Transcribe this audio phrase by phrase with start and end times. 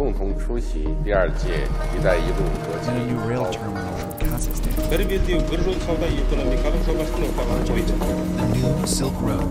[0.00, 7.22] 共同出席第二届“一带一路”国际 and a new rail terminal in Kazakhstan, бір белдеу бір жол сауда экономикалық жобасын
[7.28, 7.94] ортаға қойды
[8.36, 9.50] the new Silk Road.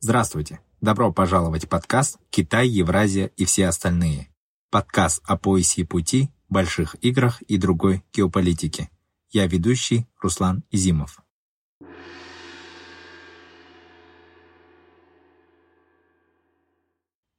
[0.00, 0.60] Здравствуйте!
[0.80, 4.28] Добро пожаловать в подкаст «Китай, Евразия и все остальные».
[4.70, 8.90] Подкаст о поясе и пути, больших играх и другой геополитике.
[9.30, 11.22] Я ведущий Руслан Изимов.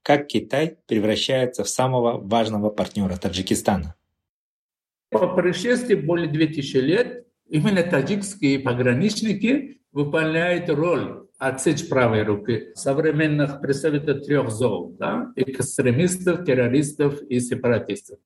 [0.09, 3.95] Как Китай превращается в самого важного партнера Таджикистана?
[5.11, 14.25] По происшествии более 2000 лет именно таджикские пограничники выполняют роль отсечь правой руки современных представителей
[14.25, 18.19] трех зол, да, экстремистов, террористов и сепаратистов.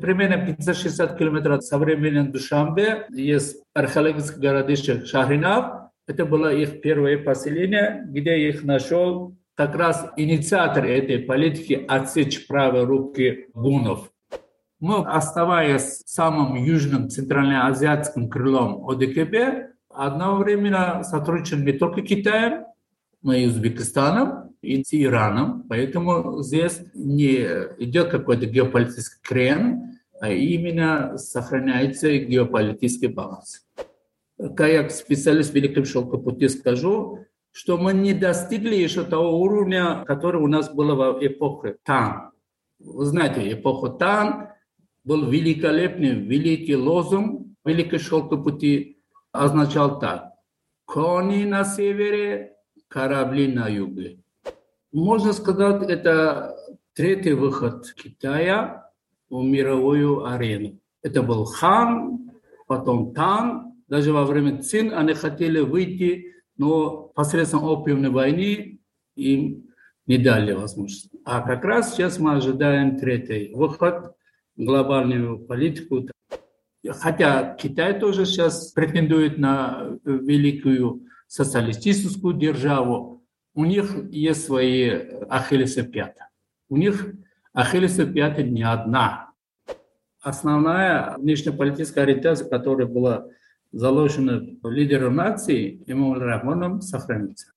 [0.00, 5.90] Примерно 560 километров от современной Душамбе есть археологическое городище Шахринав.
[6.06, 12.84] Это было их первое поселение, где их нашел как раз инициатор этой политики отсечь правой
[12.84, 14.10] руки гунов.
[14.80, 22.64] Мы, оставаясь самым южным центральноазиатским крылом ОДКБ, одновременно сотрудничаем не только Китаем,
[23.22, 25.64] но и Узбекистаном, и с Ираном.
[25.68, 27.36] Поэтому здесь не
[27.78, 33.66] идет какой-то геополитический крен, а именно сохраняется геополитический баланс.
[34.56, 37.20] Как специалист в Великом Шелкопути скажу,
[37.54, 42.32] что мы не достигли еще того уровня, который у нас был в эпоху Тан.
[42.80, 44.48] Вы знаете, эпоха Тан
[45.04, 48.98] был великолепный, великий лозунг Великой Шелкопути
[49.30, 50.32] означал так.
[50.84, 52.56] Кони на севере,
[52.88, 54.18] корабли на юге.
[54.92, 56.56] Можно сказать, это
[56.92, 58.90] третий выход Китая
[59.30, 60.80] в мировую арену.
[61.02, 62.32] Это был Хан,
[62.66, 63.74] потом Тан.
[63.86, 68.80] Даже во время Цин они хотели выйти но посредством опиумной войны
[69.16, 69.70] им
[70.06, 71.10] не дали возможность.
[71.24, 74.14] А как раз сейчас мы ожидаем третий выход,
[74.56, 76.06] глобальную политику.
[76.86, 84.90] Хотя Китай тоже сейчас претендует на великую социалистическую державу, у них есть свои
[85.28, 86.28] ахиллесопята.
[86.68, 87.14] У них
[87.52, 89.30] ахиллесопята не одна.
[90.20, 93.26] Основная внешнеполитическая ориентация, которая была
[93.74, 97.48] заложено лидером нации Эмомаль Рахмоном сохранится.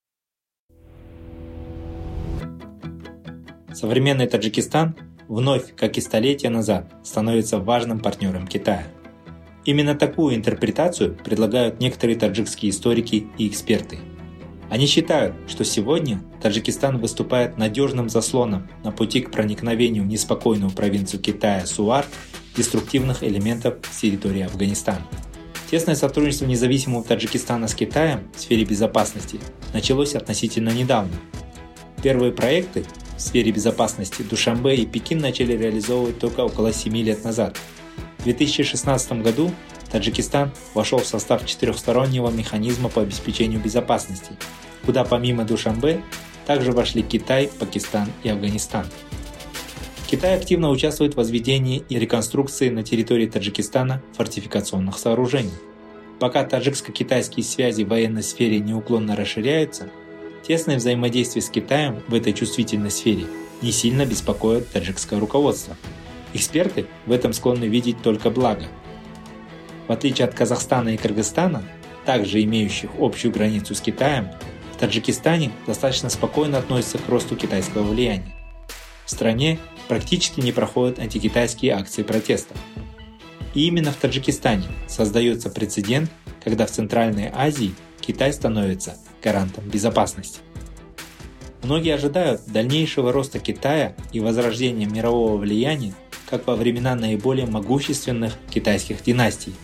[3.72, 4.96] Современный Таджикистан
[5.28, 8.88] вновь, как и столетия назад, становится важным партнером Китая.
[9.64, 13.98] Именно такую интерпретацию предлагают некоторые таджикские историки и эксперты.
[14.70, 21.20] Они считают, что сегодня Таджикистан выступает надежным заслоном на пути к проникновению в неспокойную провинцию
[21.20, 22.04] Китая Суар
[22.56, 25.06] деструктивных элементов с территории Афганистана.
[25.70, 29.38] Тесное сотрудничество независимого Таджикистана с Китаем в сфере безопасности
[29.74, 31.12] началось относительно недавно.
[32.02, 32.86] Первые проекты
[33.18, 37.58] в сфере безопасности Душамбе и Пекин начали реализовывать только около 7 лет назад.
[38.18, 39.50] В 2016 году
[39.92, 44.32] Таджикистан вошел в состав четырехстороннего механизма по обеспечению безопасности,
[44.86, 46.00] куда помимо Душамбе
[46.46, 48.86] также вошли Китай, Пакистан и Афганистан.
[50.10, 55.52] Китай активно участвует в возведении и реконструкции на территории Таджикистана фортификационных сооружений.
[56.18, 59.90] Пока таджикско-китайские связи в военной сфере неуклонно расширяются,
[60.46, 63.26] тесное взаимодействие с Китаем в этой чувствительной сфере
[63.60, 65.76] не сильно беспокоит таджикское руководство.
[66.32, 68.64] Эксперты в этом склонны видеть только благо.
[69.88, 71.62] В отличие от Казахстана и Кыргызстана,
[72.06, 74.28] также имеющих общую границу с Китаем,
[74.72, 78.34] в Таджикистане достаточно спокойно относятся к росту китайского влияния.
[79.04, 79.58] В стране
[79.88, 82.54] практически не проходят антикитайские акции протеста.
[83.54, 86.10] И именно в Таджикистане создается прецедент,
[86.44, 90.40] когда в Центральной Азии Китай становится гарантом безопасности.
[91.62, 95.94] Многие ожидают дальнейшего роста Китая и возрождения мирового влияния,
[96.30, 99.54] как во времена наиболее могущественных китайских династий.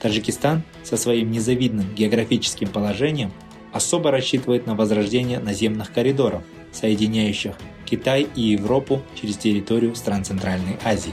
[0.00, 3.32] Таджикистан со своим незавидным географическим положением
[3.76, 6.42] особо рассчитывает на возрождение наземных коридоров,
[6.72, 11.12] соединяющих Китай и Европу через территорию стран Центральной Азии.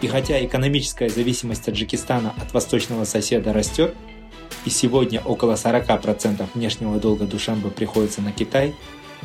[0.00, 3.94] И хотя экономическая зависимость Таджикистана от восточного соседа растет,
[4.64, 8.74] и сегодня около 40% внешнего долга Душанбе приходится на Китай,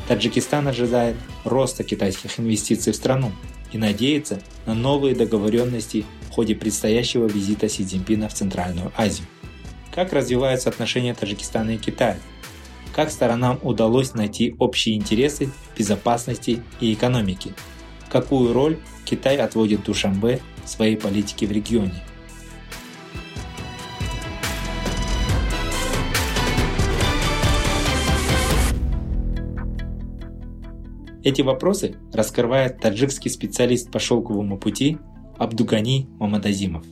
[0.08, 3.32] Таджикистан ожидает роста китайских инвестиций в страну
[3.72, 9.26] и надеется на новые договоренности в ходе предстоящего визита Си Цзиньпина в Центральную Азию.
[9.94, 12.18] Как развиваются отношения Таджикистана и Китая?
[12.96, 17.52] Как сторонам удалось найти общие интересы безопасности и экономике,
[18.08, 22.02] какую роль Китай отводит Душанбе в своей политике в регионе.
[31.22, 34.96] Эти вопросы раскрывает таджикский специалист по шелковому пути
[35.36, 36.86] Абдугани Мамадазимов.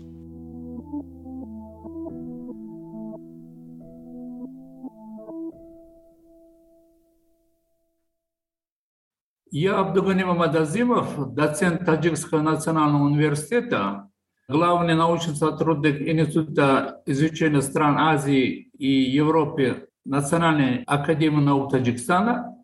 [9.57, 14.11] Я Абдугани Мамадазимов, доцент Таджикского национального университета,
[14.49, 22.57] главный научный сотрудник Института изучения стран Азии и Европы Национальной академии наук Таджикистана.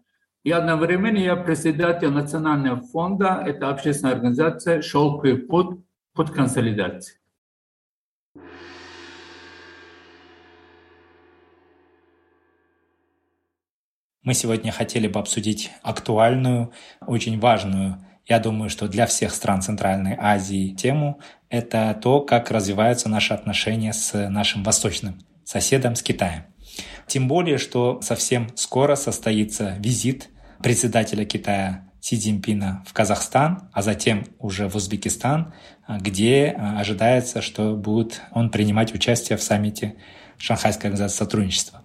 [0.42, 5.78] И одновременно я председатель Национального фонда, это общественная организация «Шелковый путь»,
[6.12, 7.19] путь консолидации.
[14.22, 16.72] Мы сегодня хотели бы обсудить актуальную,
[17.06, 23.08] очень важную, я думаю, что для всех стран Центральной Азии тему– это то, как развиваются
[23.08, 26.44] наши отношения с нашим восточным соседом, с Китаем.
[27.06, 30.28] Тем более, что совсем скоро состоится визит
[30.62, 35.52] председателя Китая Си Цзиньпина в Казахстан, а затем уже в Узбекистан,
[35.88, 39.96] где ожидается, что будет он принимать участие в саммите
[40.38, 41.82] Шанхайской организации сотрудничества.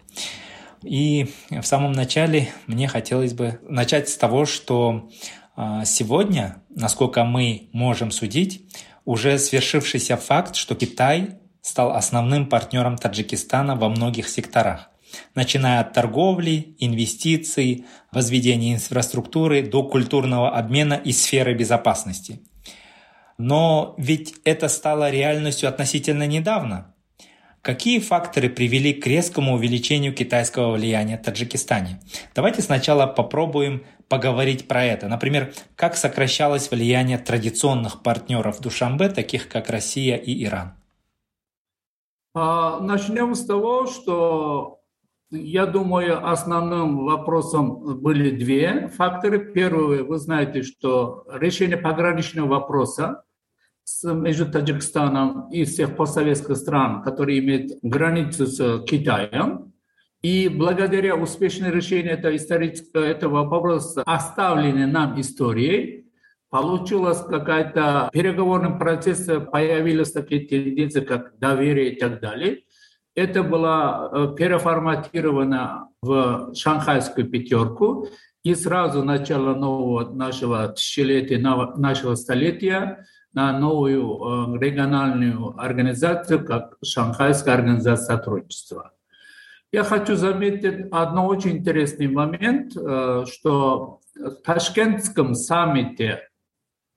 [0.86, 5.10] И в самом начале мне хотелось бы начать с того, что
[5.56, 8.62] а, сегодня, насколько мы можем судить,
[9.04, 14.92] уже свершившийся факт, что Китай стал основным партнером Таджикистана во многих секторах,
[15.34, 22.42] начиная от торговли, инвестиций, возведения инфраструктуры до культурного обмена и сферы безопасности.
[23.40, 26.92] Но ведь это стало реальностью относительно недавно–
[27.66, 32.00] Какие факторы привели к резкому увеличению китайского влияния в Таджикистане?
[32.36, 35.08] Давайте сначала попробуем поговорить про это.
[35.08, 40.74] Например, как сокращалось влияние традиционных партнеров Душамбе, таких как Россия и Иран?
[42.36, 44.82] А, начнем с того, что
[45.32, 49.40] я думаю, основным вопросом были две факторы.
[49.40, 53.24] Первый, вы знаете, что решение пограничного вопроса
[54.04, 59.74] между Таджикистаном и всех постсоветских стран, которые имеют границу с Китаем.
[60.22, 66.06] И благодаря успешному решению этого исторического этого вопроса, оставленной нам историей,
[66.50, 72.64] получилось какая-то переговорный процесс, появились такие тенденции, как доверие и так далее.
[73.14, 78.08] Это было э, переформатировано в шанхайскую пятерку,
[78.44, 83.06] и сразу начало нового нашего тысячелетия, нашего столетия
[83.36, 88.94] на новую э, региональную организацию, как Шанхайская организация сотрудничества.
[89.72, 96.30] Я хочу заметить одно очень интересный момент, э, что в Ташкентском саммите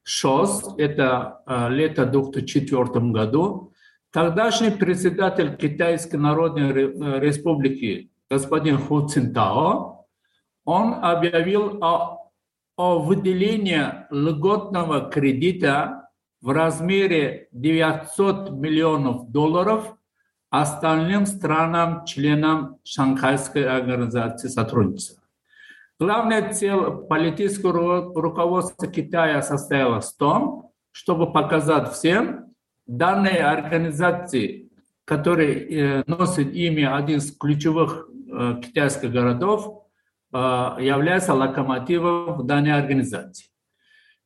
[0.05, 3.73] ШОС, это э, лето 2004 году,
[4.12, 6.73] тогдашний председатель Китайской Народной
[7.20, 10.06] Республики господин Ху Цинтао,
[10.64, 12.31] он объявил о,
[12.76, 15.97] о выделении льготного кредита
[16.40, 19.96] в размере 900 миллионов долларов
[20.50, 25.23] остальным странам, членам Шанхайской организации сотрудничества.
[26.00, 32.55] Главная цель политического руководства Китая состояла в том, чтобы показать всем,
[32.87, 34.70] данные организации,
[35.05, 39.84] которые э, носят имя один из ключевых э, китайских городов,
[40.32, 43.46] э, является локомотивом данной организации.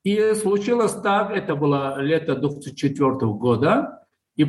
[0.05, 4.03] И случилось так, это было лето 2004 года,
[4.37, 4.43] и,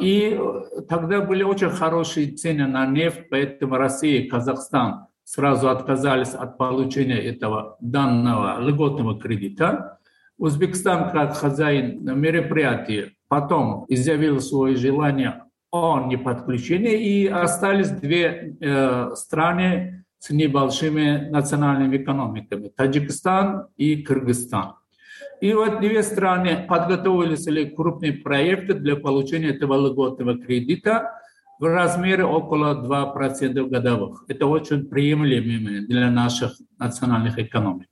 [0.00, 0.40] и
[0.88, 7.18] тогда были очень хорошие цены на нефть, поэтому Россия и Казахстан сразу отказались от получения
[7.18, 9.98] этого данного льготного кредита.
[10.36, 20.04] Узбекистан, как хозяин мероприятия, потом изъявил свое желание о неподключении, и остались две э, страны
[20.18, 24.79] с небольшими национальными экономиками– Таджикистан и Кыргызстан.
[25.40, 31.12] И вот две страны подготовили крупные проекты для получения этого льготного кредита
[31.58, 34.24] в размере около 2% годовых.
[34.28, 37.88] Это очень приемлемо для наших национальных экономик.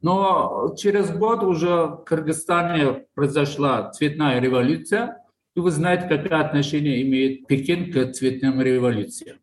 [0.00, 5.18] Но через год уже в Кыргызстане произошла цветная революция,
[5.56, 9.38] и вы знаете, какое отношение имеет Пекин к цветным революциям.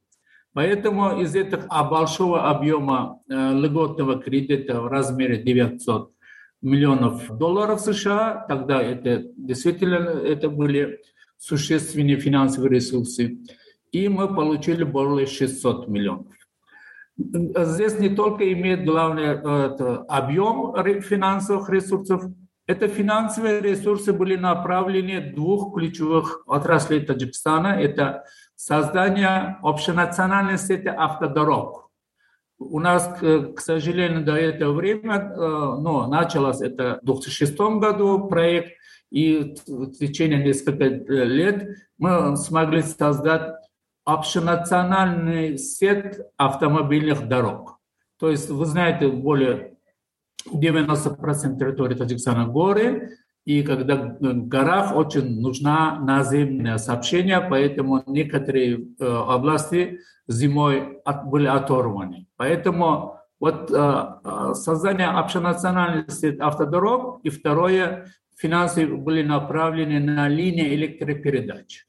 [0.53, 6.11] Поэтому из этого большого объема э, льготного кредита в размере 900
[6.61, 8.45] миллионов долларов США.
[8.47, 11.01] Тогда это действительно это были
[11.37, 13.39] существенные финансовые ресурсы.
[13.91, 16.33] И мы получили более 600 миллионов.
[17.17, 19.39] Здесь не только имеет главный
[20.07, 22.23] объем финансовых ресурсов,
[22.67, 27.81] это финансовые ресурсы были направлены двух ключевых отраслей Таджикистана.
[27.81, 28.23] Это
[28.55, 31.80] создание общенациональной сети автодорог.
[32.69, 38.73] У нас, к сожалению, до этого времени, э, но началось это в 2006 году проект,
[39.09, 43.55] и в течение нескольких лет мы смогли создать
[44.05, 47.79] общенациональный сет автомобильных дорог.
[48.19, 49.77] То есть, вы знаете, более
[50.47, 59.05] 90% территории Таджикистана горы, и когда в горах очень нужна наземное сообщение, поэтому некоторые э,
[59.05, 59.99] области
[60.31, 62.27] зимой от, были оторваны.
[62.37, 68.07] Поэтому вот э, э создание общенациональных сеть автодорог и второе,
[68.37, 71.85] финансы были направлены на линии электропередач.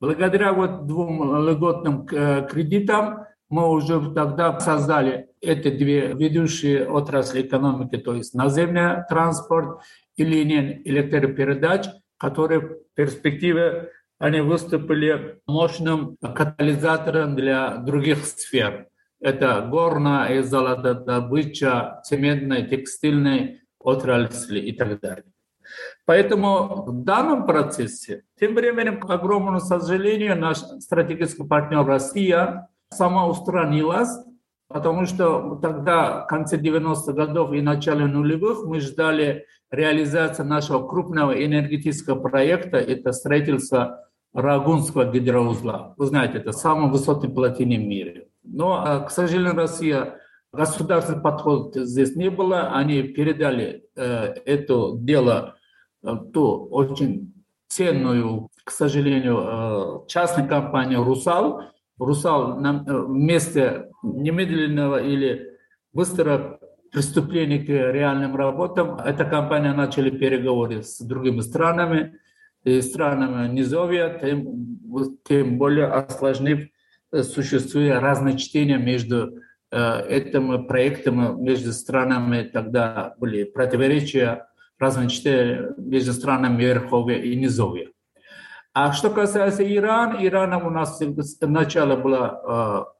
[0.00, 7.96] Благодаря вот двум льготным э, кредитам мы уже тогда создали эти две ведущие отрасли экономики,
[7.96, 9.80] то есть наземный транспорт
[10.16, 11.86] и линии электропередач,
[12.18, 18.88] которые в перспективе они выступили мощным катализатором для других сфер.
[19.20, 25.24] Это горная и золотодобыча, цементная, текстильная отрасли и так далее.
[26.04, 34.10] Поэтому в данном процессе, тем временем, к огромному сожалению, наш стратегический партнер Россия сама устранилась,
[34.68, 41.32] потому что тогда, в конце 90-х годов и начале нулевых, мы ждали реализации нашего крупного
[41.32, 45.94] энергетического проекта, это строительство Рагунского гидроузла.
[45.96, 48.28] Вы знаете, это самый высокий плотине в мире.
[48.42, 50.18] Но, а, к сожалению, Россия
[50.52, 52.68] государственный подход здесь не было.
[52.72, 55.56] Они передали э, это дело,
[56.02, 57.34] э, ту очень
[57.68, 61.62] ценную, к сожалению, э, частной компании «Русал»,
[61.98, 65.56] Русал на месте немедленного или
[65.94, 66.58] быстрого
[66.92, 72.18] преступления к реальным работам, эта компания начали переговоры с другими странами,
[72.80, 74.78] странами Низовья, тем,
[75.24, 76.68] тем более осложнив
[77.22, 79.38] существуя разные чтения между
[79.70, 84.46] э, этим проектом, между странами тогда были противоречия,
[84.78, 87.88] разные чтения между странами Верховья и Низовья.
[88.72, 92.96] А что касается Ирана, Ирана у нас сначала было э,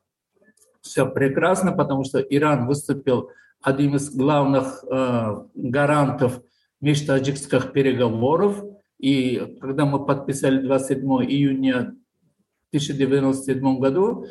[0.81, 3.31] все прекрасно, потому что Иран выступил
[3.61, 6.41] одним из главных э, гарантов
[6.81, 8.63] межтаджикских переговоров.
[8.99, 11.97] И когда мы подписали 27 июня
[12.71, 14.27] 1997 году,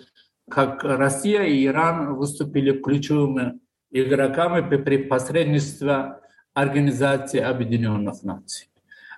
[0.49, 3.59] как Россия и Иран выступили ключевыми
[3.91, 6.19] игроками при посредничестве
[6.53, 8.69] Организации Объединенных Наций.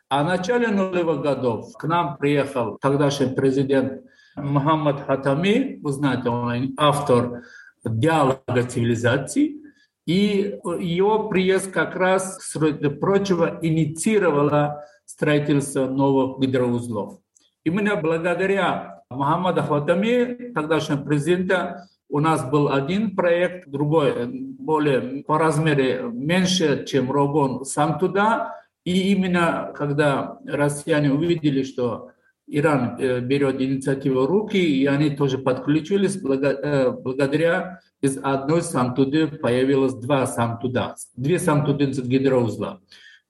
[0.09, 4.03] А в начале нулевых годов к нам приехал тогдашний президент
[4.35, 7.43] Мухаммад Хатами, вы знаете, он автор
[7.83, 9.61] диалога цивилизаций,
[10.05, 17.19] и его приезд как раз, среди прочего, инициировало строительство новых гидроузлов.
[17.65, 26.11] Именно благодаря Мухаммаду Хатами, тогдашнего президента, у нас был один проект, другой, более по размеру
[26.11, 28.53] меньше, чем Рогон, сам туда–
[28.87, 32.11] и именно когда россияне увидели, что
[32.47, 39.93] Иран э, берет инициативу руки, и они тоже подключились, э, благодаря из одной самтуды появилось
[39.95, 42.79] два самтуда, две самтуды гидроузла.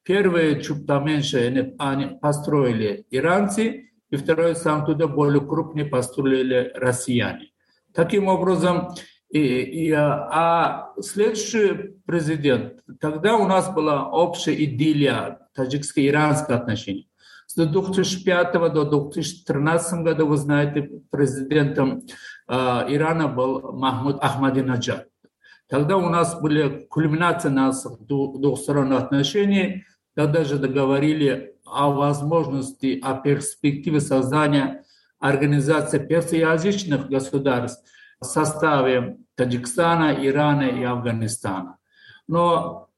[0.07, 7.49] Первые чуть поменьше они построили иранцы, и второй самтуда более крупный построили россияне.
[7.93, 8.91] Таким образом,
[9.29, 17.07] и, и, а следующий президент, тогда у нас была общая идиллия таджикско-иранские отношения.
[17.47, 22.03] С 2005 до 2013 года, вы знаете, президентом
[22.47, 25.09] э, Ирана был Махмуд Ахмадинаджад.
[25.67, 29.83] Тогда у нас были кульминации наших двухсторонних отношений,
[30.17, 34.83] тогда же договорили о возможности, о перспективе создания
[35.19, 37.87] организации персоязычных государств
[38.19, 41.77] в составе Таджикистана, Ирана и Афганистана.
[42.27, 42.89] Но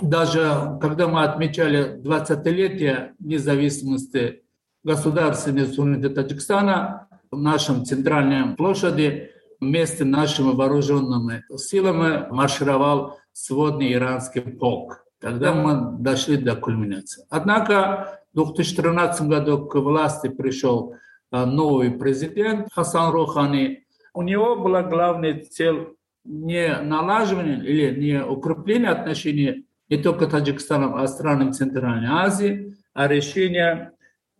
[0.00, 4.44] даже когда мы отмечали 20-летие независимости
[4.84, 14.42] государственной суверенитета Таджикистана, в нашем центральном площади вместе с нашими вооруженными силами маршировал сводный иранский
[14.42, 15.03] полк.
[15.24, 17.24] Тогда мы дошли до кульминации.
[17.30, 20.96] Однако в 2013 году к власти пришел
[21.30, 23.86] а, новый президент Хасан Рухани.
[24.12, 25.94] У него была главная цель
[26.26, 33.92] не налаживание или не укрепление отношений не только Таджикистаном, а странам Центральной Азии, а решение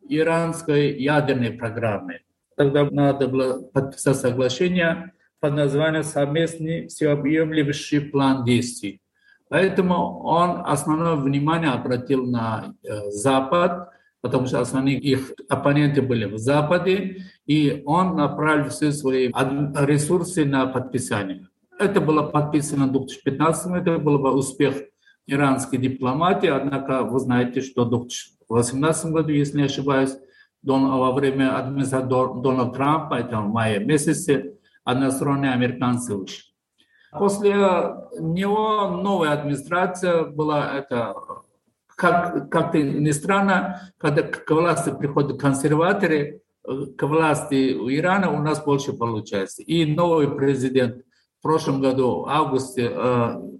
[0.06, 2.20] иранской ядерной программы.
[2.58, 9.00] Тогда надо было подписать соглашение под названием «Совместный всеобъемлющий план действий».
[9.54, 13.88] Поэтому он основное внимание обратил на э, Запад,
[14.20, 20.66] потому что основные их оппоненты были в Западе, и он направил все свои ресурсы на
[20.66, 21.46] подписание.
[21.78, 24.75] Это было подписано в 2015 году, это был бы успех
[25.28, 30.16] иранской дипломатии, однако вы знаете, что в 2018 году, если не ошибаюсь,
[30.64, 36.53] во время администрации Дональда Трампа, это в мае месяце, односторонние американцы вышли.
[37.18, 37.52] После
[38.18, 41.14] него новая администрация была это
[41.97, 48.64] как, как-то не странно, когда к власти приходят консерваторы, к власти у Ирана у нас
[48.64, 49.62] больше получается.
[49.62, 51.04] И новый президент
[51.38, 52.90] в прошлом году, в августе,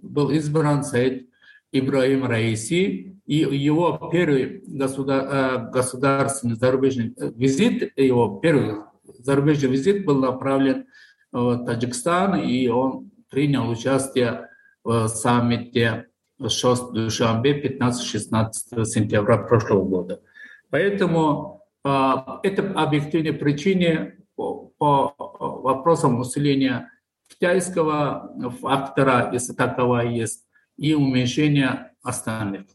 [0.01, 1.29] был избран Саид
[1.71, 8.81] Ибраим Раиси, и его первый государ, государственный зарубежный визит, его первый
[9.19, 10.87] зарубежный визит был направлен
[11.31, 14.47] в Таджикистан, и он принял участие
[14.85, 16.05] в саммите
[16.39, 20.21] ШОС Душанбе 15-16 сентября прошлого года.
[20.69, 26.89] Поэтому это объективные причины по, по вопросам усиления
[27.27, 30.45] китайского фактора, если таковая есть,
[30.77, 32.67] и уменьшения остальных.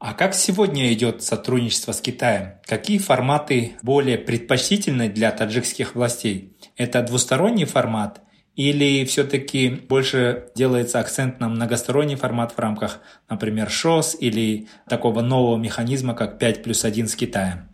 [0.00, 2.54] А как сегодня идет сотрудничество с Китаем?
[2.64, 6.56] Какие форматы более предпочтительны для таджикских властей?
[6.76, 8.22] Это двусторонний формат
[8.58, 12.98] или все-таки больше делается акцент на многосторонний формат в рамках,
[13.30, 17.68] например, ШОС или такого нового механизма, как 5 плюс 1 с Китаем?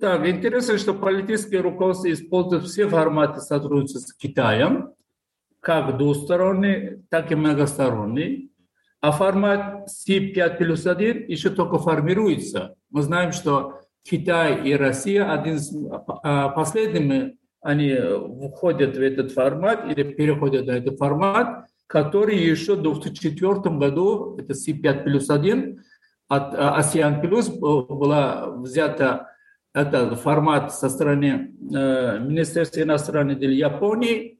[0.00, 4.94] Так, интересно, что политические руководство используют все форматы сотрудничества с Китаем,
[5.60, 8.50] как двусторонний, так и многосторонний.
[9.02, 12.76] А формат C5 плюс 1 еще только формируется.
[12.88, 15.70] Мы знаем, что Китай и Россия один из
[16.22, 17.96] а, последними они
[18.50, 24.52] входят в этот формат или переходят на этот формат, который еще в 2004 году, это
[24.52, 25.82] C5 плюс 1,
[26.28, 29.28] от ASEAN плюс была взята
[29.74, 34.38] этот формат со стороны э, Министерства иностранных дел Японии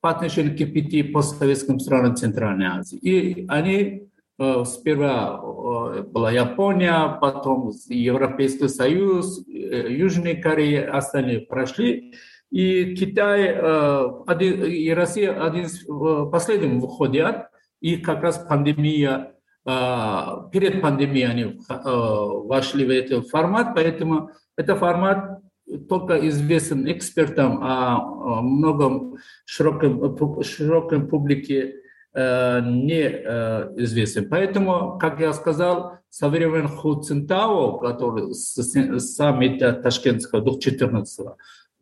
[0.00, 2.98] по отношению к пяти постсоветским странам Центральной Азии.
[2.98, 4.08] И они
[4.38, 12.14] э, сперва э, была Япония, потом Европейский Союз, Южная Корея, остальные прошли.
[12.50, 15.84] И Китай один, и Россия один из
[16.30, 17.48] последних выходят,
[17.80, 25.40] и как раз пандемия, перед пандемией они вошли в этот формат, поэтому этот формат
[25.88, 28.00] только известен экспертам, а
[28.40, 31.76] многом широком, широкой публике
[32.14, 34.28] э, не э, известен.
[34.28, 38.54] Поэтому, как я сказал, со времен Ху Цинтао, который с
[39.16, 41.26] саммита Ташкентского 2014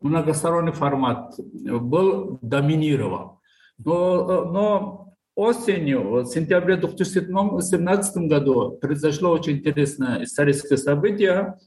[0.05, 3.41] многосторонний формат был доминировал.
[3.77, 11.57] Но, но осенью, в сентябре 2017 году произошло очень интересное историческое событие.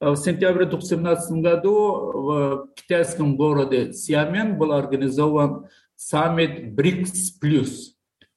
[0.00, 7.38] Э, в сентябре 2017 году в китайском городе Сиамен был организован саммит БРИКС+.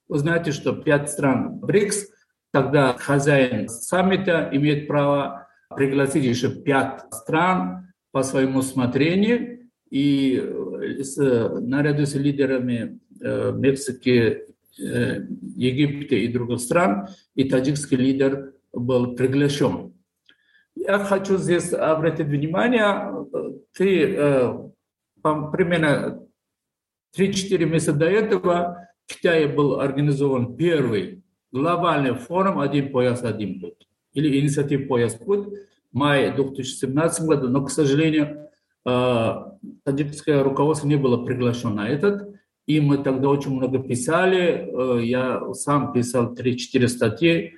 [0.08, 2.06] Вы знаете, что пять стран БРИКС,
[2.52, 9.70] тогда хозяин саммита имеет право пригласить еще пять стран по своему усмотрению.
[9.90, 14.44] И э, с, наряду с лидерами э, Мексики,
[14.78, 19.94] э, Египта и других стран, и таджикский лидер был приглашен.
[20.74, 23.26] Я хочу здесь обратить внимание,
[23.72, 24.54] ты э,
[25.22, 26.26] примерно
[27.16, 33.88] 3-4 месяца до этого в Китае был организован первый глобальный форум «Один пояс, один путь»
[34.12, 35.48] или инициатива «Пояс путь»
[35.92, 38.48] мае 2017 года, но, к сожалению,
[38.86, 39.34] э,
[39.84, 42.34] таджикское руководство не было приглашено на этот,
[42.66, 47.54] и мы тогда очень много писали, э, я сам писал 3-4 статьи,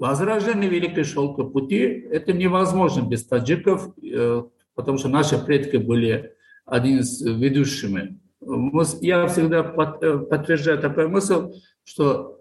[0.00, 4.44] Возрождение Великой Шелковой пути– это невозможно без таджиков, э,
[4.74, 6.32] потому что наши предки были
[6.64, 8.18] один из ведущими.
[9.02, 11.52] Я всегда подтверждаю такую мысль,
[11.84, 12.40] что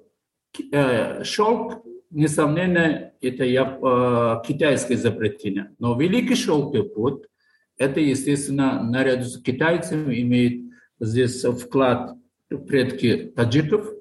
[1.24, 5.76] шелк, несомненно, это китайское изобретение.
[5.80, 7.24] Но Великий Шелковый путь–
[7.78, 12.15] это, естественно, наряду с китайцами имеет здесь вклад
[12.67, 13.93] предки таджиков–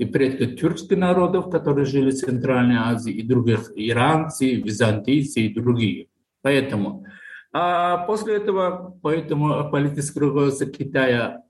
[0.00, 6.08] и предки тюркских народов, которые жили в Центральной Азии, и других иранцы, византийцы и другие.
[6.40, 7.04] Поэтому,
[7.52, 11.42] а после этого, поэтому политическое руководство Китая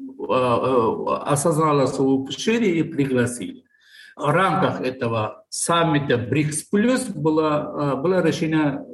[0.00, 3.64] а, а, осознало свое упущение и пригласили.
[4.18, 8.84] В рамках этого саммита БРИКС плюс было, а, было решено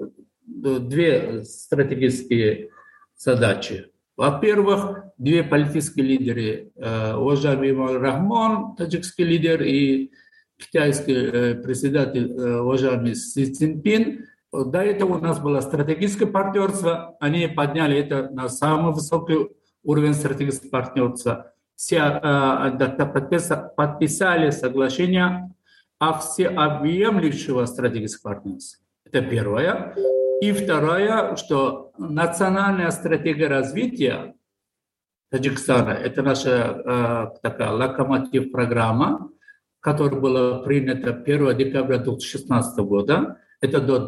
[0.45, 2.69] две стратегические
[3.17, 3.91] задачи.
[4.17, 10.13] Во-первых, две политические лидеры, э, уважаемый Иман Рахман, таджикский лидер, и
[10.59, 17.49] китайский э, председатель, э, уважаемый Си Цзиньпин, до этого у нас было стратегическое партнерство, они
[17.49, 19.49] подняли это на самый высокий
[19.83, 21.54] уровень стратегического партнерства.
[21.77, 25.51] Все э, подписали соглашение
[25.99, 28.85] о всеобъемлющего стратегического партнерства.
[29.05, 29.95] Это первое.
[30.41, 34.35] И второе, что национальная стратегия развития
[35.31, 39.31] Таджикистана, это наша э, такая локомотив программа,
[39.81, 43.39] которая была принята 1 декабря 2016 года.
[43.61, 43.99] Это до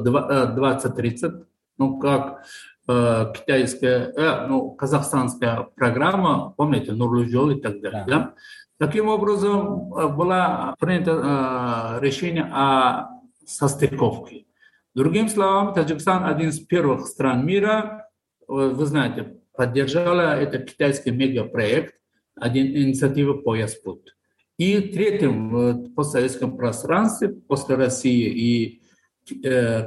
[0.47, 1.25] 2030.
[1.25, 1.45] Э,
[1.79, 2.45] ну, как
[2.87, 8.05] китайская, э, ну, казахстанская программа, помните, Нурлужол и так далее.
[8.07, 8.19] Да.
[8.19, 8.35] Да?
[8.79, 13.09] Таким образом, э, было принято э, решение о
[13.45, 14.47] состыковке.
[14.95, 18.09] Другим словом, Таджикистан один из первых стран мира,
[18.49, 21.95] вы знаете, поддержала этот китайский мегапроект,
[22.35, 24.17] один инициатива «Пояс-Пут».
[24.59, 28.86] И третьим в постсоветском пространстве, после России и э,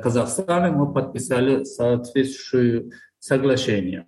[0.01, 4.05] Казахстана, мы подписали соответствующее соглашение.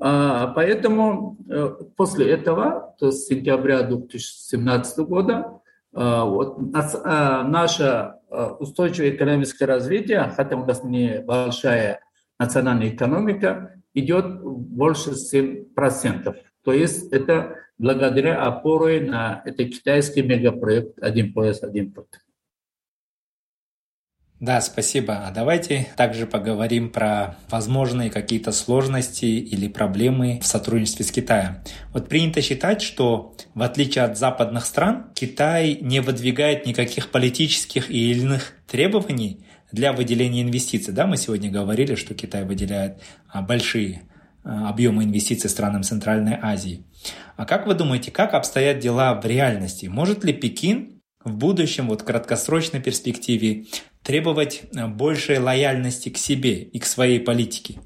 [0.00, 5.60] А, поэтому э, после этого, то есть сентября 2017 года,
[5.92, 12.00] э, вот, э, наше Э, устойчивое экономическое развитие, хотя у нас не большая
[12.38, 16.36] национальная экономика, идет больше 7%.
[16.62, 22.06] То есть это благодаря опоре на это китайский мегапроект «Один пояс, один путь».
[24.40, 25.26] Да, спасибо.
[25.26, 31.56] А давайте также поговорим про возможные какие-то сложности или проблемы в сотрудничестве с Китаем.
[31.92, 38.12] Вот принято считать, что в отличие от западных стран, Китай не выдвигает никаких политических и
[38.12, 40.94] иных требований для выделения инвестиций.
[40.94, 44.02] Да, мы сегодня говорили, что Китай выделяет а, большие
[44.44, 46.84] а, объемы инвестиций странам Центральной Азии.
[47.36, 49.86] А как вы думаете, как обстоят дела в реальности?
[49.86, 53.66] Может ли Пекин в будущем, вот в краткосрочной перспективе,
[54.08, 57.78] требовать э, большей лояльности к себе и к своей политике?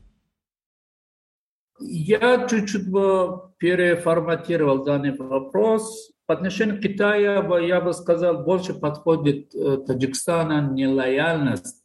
[1.80, 6.12] Я чуть-чуть бы переформатировал данный вопрос.
[6.26, 11.82] По отношению к Китаю, я бы сказал, больше подходит э, Таджикистана не лояльность,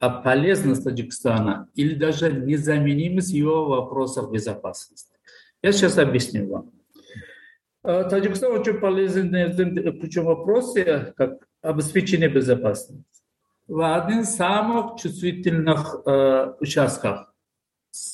[0.00, 5.16] а полезность Таджикистана или даже незаменимость его вопросов безопасности.
[5.62, 6.72] Я сейчас объясню вам.
[7.84, 13.21] Э, Таджикистан очень полезен в ключевом вопросе, как обеспечение безопасности
[13.72, 17.34] в один из самых чувствительных э, участках.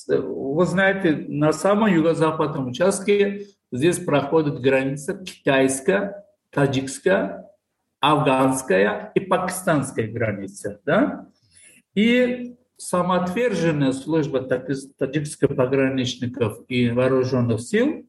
[0.06, 7.50] Вы знаете, на самом юго-западном участке здесь проходит граница китайская, таджикская,
[7.98, 10.80] афганская и пакистанская граница.
[10.84, 11.26] Да?
[11.92, 18.08] И самоотверженная служба таджикских пограничников и вооруженных сил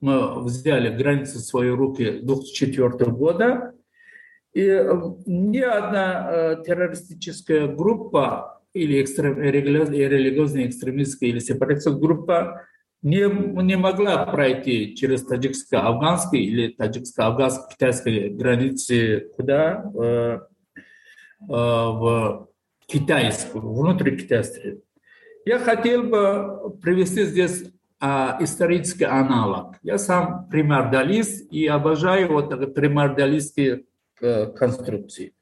[0.00, 3.75] мы взяли границу в свои руки 2004 года
[4.56, 4.90] и э,
[5.26, 12.62] ни одна э, террористическая группа или экстрем, религиозная экстремистская или сепаратистская группа
[13.02, 13.28] не,
[13.62, 19.84] не могла пройти через таджикско-афганской или таджикско-афганско-китайской границы куда?
[19.94, 20.38] Э,
[21.38, 22.48] в
[22.86, 24.80] китайскую, внутри китайскую.
[25.44, 27.64] Я хотел бы привести здесь
[28.00, 29.76] а, исторический аналог.
[29.82, 33.84] Я сам примордалист и обожаю вот примордалистские
[34.18, 35.34] конструкции.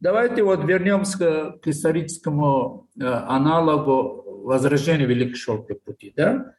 [0.00, 6.12] Давайте вот вернемся к историческому э, аналогу возрождения Великой Шелковой пути.
[6.16, 6.54] Да?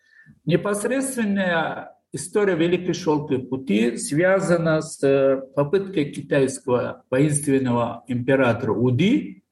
[0.45, 9.43] Непосредственная история Великой Шелковой пути связана с э, попыткой китайского воинственного императора Уди,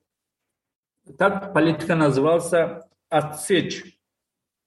[1.18, 3.84] так политика назывался, отсечь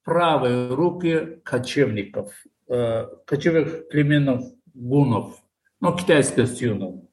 [0.03, 2.31] правые руки кочевников,
[2.67, 5.41] э, кочевых племенов гунов,
[5.79, 7.04] ну, китайских сюнов.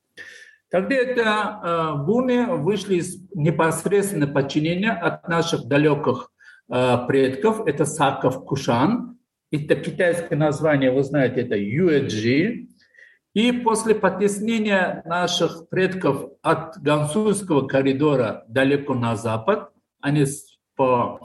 [0.73, 6.31] Тогда это э, буны вышли из непосредственного подчинения от наших далеких
[6.71, 7.67] э, предков.
[7.67, 9.19] Это Саков Кушан.
[9.51, 12.69] Это китайское название, вы знаете, это Юэджи.
[13.35, 19.69] И после потеснения наших предков от Гансуйского коридора далеко на запад,
[20.01, 20.25] они
[20.75, 21.21] по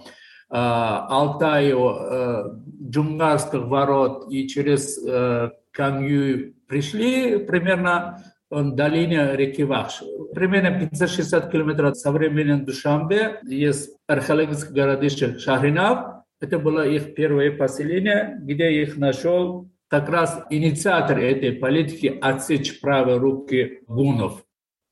[0.50, 2.44] э, Алтаю, э,
[2.90, 10.04] Джунгарских ворот и через э, Канью пришли примерно долине реки Вахш.
[10.34, 16.24] Примерно 560 километров от современной Душамбе есть археологическое городище Шахринав.
[16.40, 23.18] Это было их первое поселение, где их нашел как раз инициатор этой политики отсечь правые
[23.18, 24.44] руки гунов.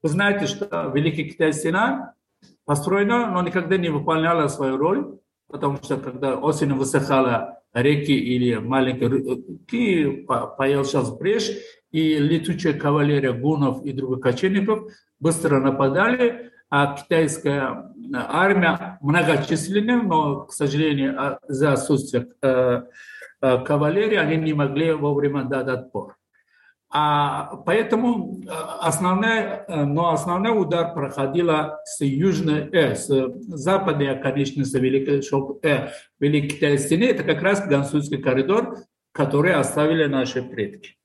[0.02, 2.14] Вы знаете, что Великий Китай стена
[2.66, 9.10] построена, но никогда не выполняла свою роль, потому что когда осенью высыхала реки или маленькие
[9.10, 10.26] реки,
[10.58, 11.52] появился брешь,
[11.92, 20.54] и летучая кавалерия гунов и других кочевников быстро нападали, а китайская армия многочисленная, но, к
[20.54, 22.82] сожалению, а, за отсутствие э,
[23.42, 26.15] э, кавалерии, они не могли вовремя дать отпор.
[26.98, 28.42] А поэтому
[28.80, 33.10] основной, но основной удар проходила с южной, э, с
[33.50, 35.22] западной оконечности Великой,
[35.64, 35.90] э,
[36.22, 37.04] Великой Китайской стены.
[37.04, 38.78] Это как раз Гансуйский коридор,
[39.12, 40.96] который оставили наши предки.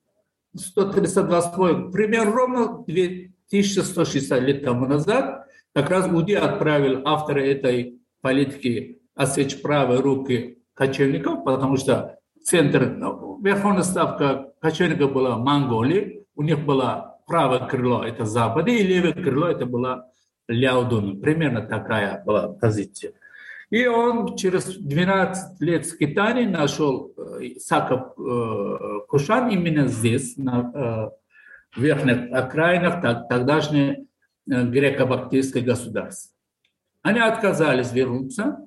[0.56, 9.60] 132 пример ровно 2160 лет тому назад как раз УДИ отправил автора этой политики осечь
[9.60, 16.64] правой руки кочевников, потому что центр, ну, верховная ставка кочевников была в Монголии, у них
[16.64, 20.06] было правое крыло, это Запад, и левое крыло, это была
[20.48, 21.20] Ляодун.
[21.20, 23.12] Примерно такая была позиция.
[23.70, 31.12] И он через 12 лет скитаний нашел э, Саков э, Кушан именно здесь, на
[31.76, 34.08] э, верхних окраинах тогдашней
[34.46, 36.34] греко-бактийской государства.
[37.02, 38.66] Они отказались вернуться,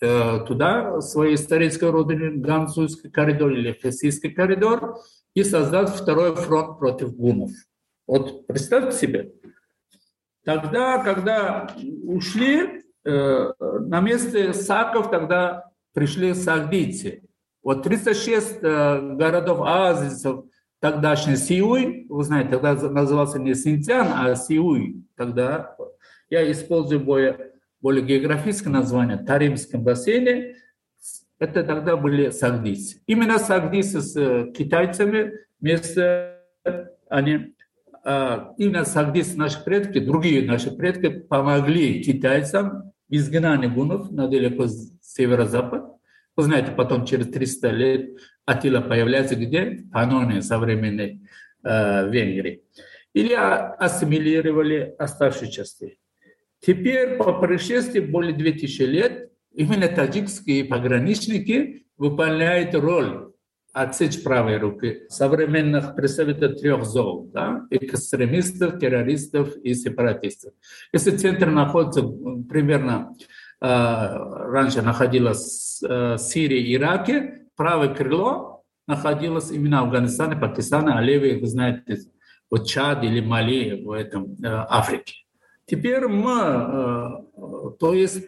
[0.00, 4.96] туда, своей исторической родине, Гансуйский коридор или Хессийский коридор,
[5.34, 7.50] и создать второй фронт против гунов.
[8.06, 9.32] Вот представьте себе,
[10.44, 11.68] тогда, когда
[12.02, 17.22] ушли, э, на месте саков тогда пришли сагдийцы.
[17.62, 20.46] Вот 36 э, городов оазисов
[20.80, 25.04] тогдашний Сиуй, вы знаете, тогда назывался не Синтян, а Сиуй.
[25.16, 25.76] Тогда
[26.30, 27.49] я использую более
[27.80, 30.56] более географическое название, Таримском бассейне,
[31.38, 33.00] это тогда были сагдийцы.
[33.06, 36.36] Именно сагдийцы с э, китайцами вместе,
[37.08, 37.54] они,
[38.04, 44.66] а, именно сагдийцы, наши предки, другие наши предки помогли китайцам в изгнании гунов на далеко
[45.00, 45.84] северо-запад.
[46.36, 48.10] Вы знаете, потом через 300 лет
[48.44, 49.70] Атила появляется где?
[49.70, 51.22] В Паноне, современной
[51.64, 52.62] э, Венгрии.
[53.14, 55.98] Или ассимилировали оставшие части.
[56.60, 63.30] Теперь по происшествии более 2000 лет именно таджикские пограничники выполняют роль
[63.72, 70.52] отсечь правой руки современных представителей трех зол, да, экстремистов, террористов и сепаратистов.
[70.92, 73.14] Если центр находится примерно
[73.60, 81.38] э, раньше находилось э, Сирии, Ираке, правое крыло находилось именно в Афганистане, Пакистане, а левое,
[81.38, 81.98] вы знаете,
[82.50, 85.14] в Чад или Мали в этом э, Африке.
[85.70, 88.26] Теперь мы, э, то есть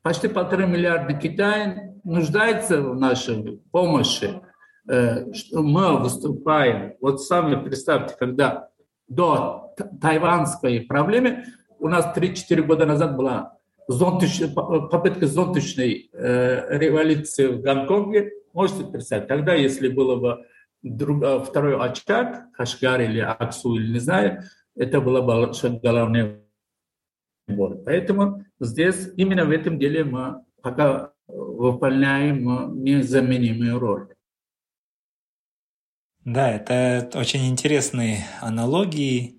[0.00, 4.40] почти полтора миллиарда Китая нуждается в нашей помощи.
[4.88, 8.70] Э, мы выступаем, вот сами представьте, когда
[9.06, 11.44] до тайванской проблемы
[11.78, 18.32] у нас 3-4 года назад была зонтич, попытка зонтичной э, революции в Гонконге.
[18.54, 20.46] Можете представить, тогда, если было бы
[20.82, 24.42] друг, второй очаг, Кашгар или Аксу, или не знаю,
[24.74, 26.47] это была бы главная
[27.48, 27.84] вот.
[27.84, 34.08] Поэтому здесь именно в этом деле мы пока выполняем незаменимую роль.
[36.24, 39.36] Да, это очень интересные аналогии.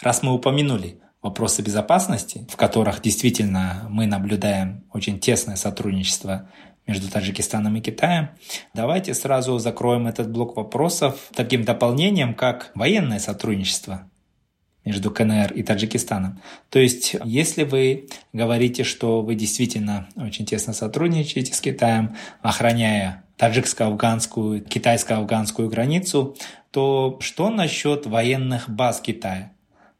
[0.00, 6.48] Раз мы упомянули вопросы безопасности, в которых действительно мы наблюдаем очень тесное сотрудничество
[6.86, 8.30] между Таджикистаном и Китаем.
[8.74, 14.09] Давайте сразу закроем этот блок вопросов таким дополнением, как военное сотрудничество
[14.84, 16.40] между КНР и Таджикистаном.
[16.70, 24.60] То есть, если вы говорите, что вы действительно очень тесно сотрудничаете с Китаем, охраняя таджикско-афганскую,
[24.60, 26.36] китайско-афганскую границу,
[26.70, 29.52] то что насчет военных баз Китая?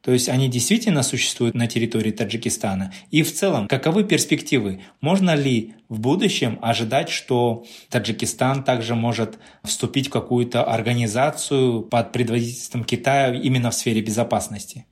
[0.02, 2.92] То есть они действительно существуют на территории Таджикистана.
[3.10, 4.82] И в целом, каковы перспективы?
[5.00, 12.84] Можно ли в будущем ожидать, что Таджикистан также может вступить в какую-то организацию под предводительством
[12.84, 14.86] Китая именно в сфере безопасности?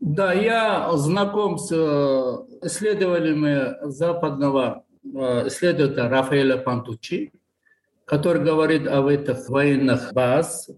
[0.00, 7.32] Да, я знаком с э, исследованиями западного э, исследователя Рафаэля Пантучи,
[8.04, 10.70] который говорит об этих военных баз,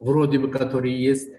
[0.00, 1.30] вроде бы, которые есть.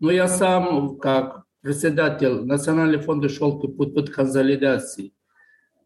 [0.00, 5.12] Но я сам, как председатель Национального фонда «Шелк и путь под консолидации»,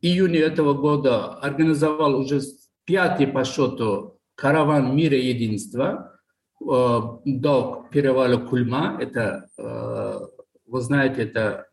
[0.01, 2.41] в июне этого года организовал уже
[2.85, 6.21] пятый по счету караван мира единства
[6.61, 8.99] э, до перевала Кульма.
[9.01, 10.21] Это, э,
[10.67, 11.67] вы знаете, это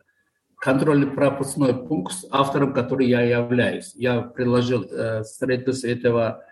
[0.56, 3.93] контрольный пропускной пункт, автором который я являюсь.
[3.95, 6.43] Я предложил э, строительство этого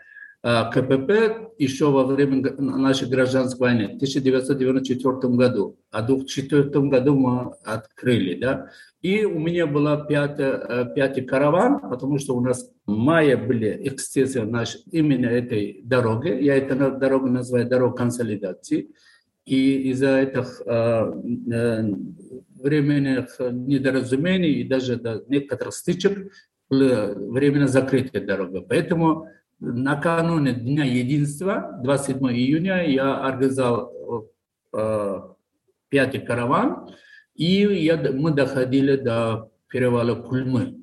[0.42, 5.78] КПП еще во время нашей гражданской войны, в 1994 году.
[5.92, 8.40] А в 2004 году мы открыли.
[8.40, 8.70] Да?
[9.02, 13.80] И у меня был пятый, э, пятый караван, потому что у нас в мае были
[13.84, 16.30] эксцессы нашей, именно этой дороги.
[16.42, 18.90] Я эту дорогу называю дорогой консолидации.
[19.46, 20.72] И из-за этих э,
[21.52, 21.84] э,
[22.62, 26.32] временных недоразумений и даже до некоторых стычек
[26.70, 28.66] было временно закрытие дороги.
[28.68, 29.28] Поэтому
[29.60, 34.30] накануне Дня единства, 27 июня, я организовал
[34.74, 35.22] э,
[35.90, 36.90] пятый караван,
[37.36, 40.76] и я, мы доходили до перевала Кульмы.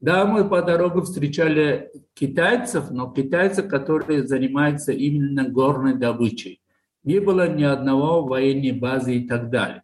[0.00, 6.60] Да, мы по дороге встречали китайцев, но китайцы, которые занимаются именно горной добычей.
[7.02, 9.82] Не было ни одного военной базы и так далее.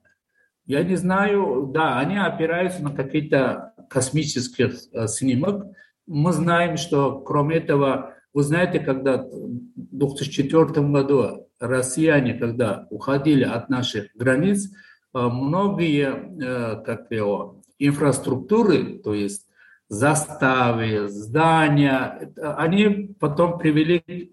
[0.67, 5.67] Я не знаю, да, они опираются на какие-то космических э, снимок.
[6.07, 13.69] Мы знаем, что кроме этого, вы знаете, когда в 2004 году россияне, когда уходили от
[13.69, 14.69] наших границ,
[15.15, 19.49] э, многие э, как его, инфраструктуры, то есть
[19.89, 24.31] заставы, здания, они потом привели,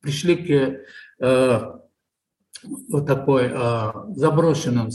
[0.00, 1.76] пришли к
[2.88, 4.88] вот такое заброшенном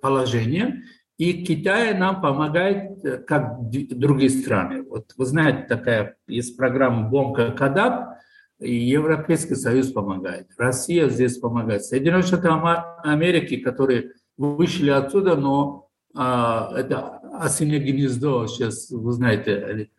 [0.00, 0.84] положении,
[1.16, 4.82] и Китай нам помогает, э, как другие страны.
[4.82, 8.18] Вот вы знаете, такая есть программа «Бомка Кадаб»,
[8.60, 11.84] и Европейский Союз помогает, Россия здесь помогает.
[11.84, 19.90] Соединенные Штаты Америки, которые вышли отсюда, но а, это осеннее гнездо, сейчас, вы знаете,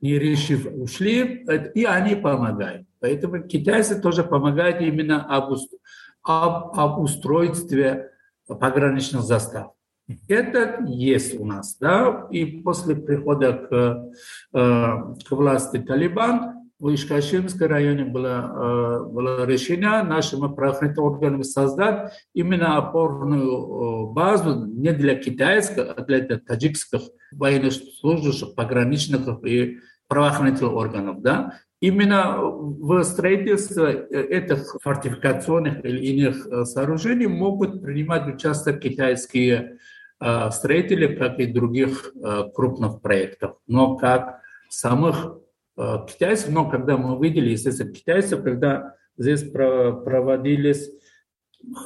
[0.00, 2.86] не решив, ушли, и они помогают.
[3.00, 5.54] Поэтому китайцы тоже помогают именно об,
[6.22, 8.10] об, об устройстве
[8.46, 9.72] пограничных застав.
[10.28, 14.12] Это есть у нас, да, и после прихода к,
[14.52, 22.12] э, к власти Талибан в Ишкашимском районе было, э, было решение нашими правоохранительными органами создать
[22.34, 31.20] именно опорную э, базу не для китайских, а для таджикских военнослужащих, пограничников и правоохранительных органов.
[31.20, 31.58] Да?
[31.80, 39.78] Именно в строительстве этих фортификационных или иных сооружений могут принимать участие китайские
[40.50, 43.56] строителей, как и других э, крупных проектов.
[43.66, 45.38] Но как самых
[45.76, 50.90] э, китайцев, но когда мы видели, естественно, китайцев, когда здесь проводились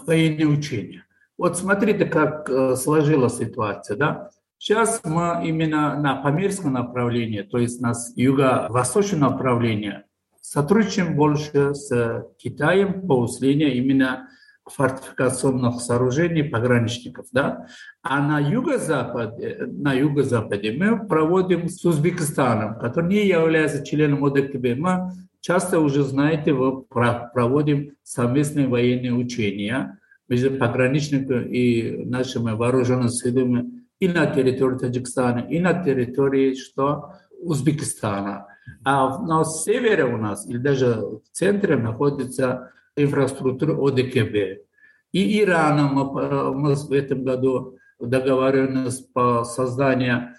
[0.06, 1.04] военные учения.
[1.36, 3.96] Вот смотрите, как сложилась ситуация.
[3.96, 4.30] Да?
[4.58, 10.04] Сейчас мы именно на Памирском направлении, то есть на юго-восточном направлении,
[10.40, 14.28] сотрудничаем больше с Китаем по усилению именно
[14.66, 17.66] фортификационных сооружений пограничников, да,
[18.02, 24.78] а на юго-западе, на юго-западе мы проводим с Узбекистаном, который не является членом ОДКБ.
[24.78, 29.98] Мы часто уже, знаете, проводим совместные военные учения
[30.28, 38.46] между пограничниками и нашими вооруженными силами и на территории Таджикистана, и на территории что, Узбекистана.
[38.84, 44.64] А на севере у нас, или даже в центре находится инфраструктуры ОДКБ.
[45.12, 50.34] И Ираном мы, мы в этом году договорились по созданию,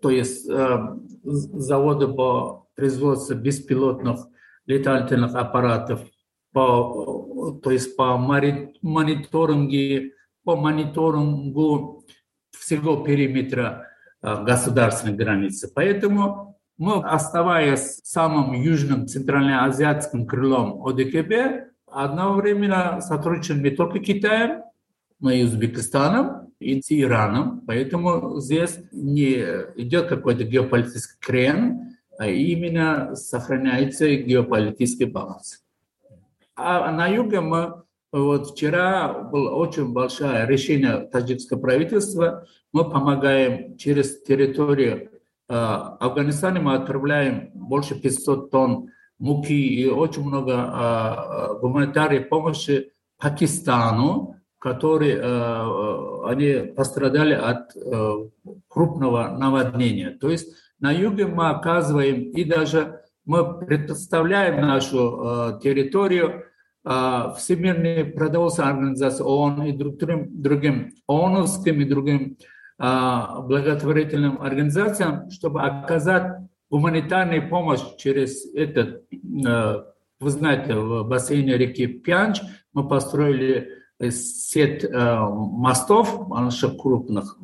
[0.00, 0.78] то есть э,
[1.22, 4.26] завода по производству беспилотных
[4.66, 6.00] летательных аппаратов,
[6.52, 10.12] по, то есть по мониторингу,
[10.42, 12.04] по мониторингу
[12.50, 13.88] всего периметра
[14.22, 15.70] э, государственной границы.
[15.74, 24.62] Поэтому мы, оставаясь самым южным центральноазиатским крылом ОДКБ, одновременно сотрудничаем не только Китаем,
[25.20, 27.62] но и Узбекистаном, и с Ираном.
[27.66, 29.34] Поэтому здесь не
[29.76, 35.62] идет какой-то геополитический крен, а именно сохраняется геополитический баланс.
[36.56, 42.46] А на юге мы вот вчера было очень большое решение таджикского правительства.
[42.72, 45.10] Мы помогаем через территорию
[45.48, 54.36] э, Афганистана, мы отправляем больше 500 тонн муки и очень много а, гуманитарной помощи Пакистану,
[54.58, 58.28] которые а, они пострадали от а,
[58.68, 60.10] крупного наводнения.
[60.10, 66.44] То есть на юге мы оказываем и даже мы представляем нашу территорию
[66.84, 72.36] Всемирной продовольственной организации ООН и другим, другим ООНовским и другим
[72.76, 76.34] благотворительным организациям, чтобы оказать
[76.74, 79.84] гуманитарная помощь через этот, э,
[80.18, 82.40] вы знаете, в бассейне реки Пянч
[82.72, 83.68] мы построили
[84.10, 84.88] сеть э,
[85.20, 87.38] мостов наших крупных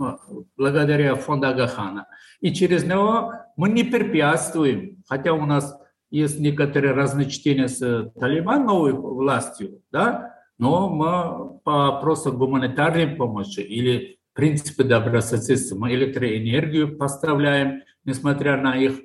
[0.57, 2.09] благодаря фонду Агахана.
[2.41, 5.79] И через него мы не препятствуем, хотя у нас
[6.11, 14.19] есть некоторые разночтения с Талибан новой властью, да, но мы по просто гуманитарной помощи или
[14.33, 19.01] принципы добрососедства мы электроэнергию поставляем, несмотря на их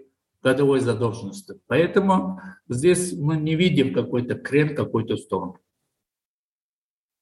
[0.46, 1.56] годовой задолженности.
[1.66, 2.40] Поэтому
[2.70, 5.58] здесь мы не видим какой-то крен, какой-то сторону.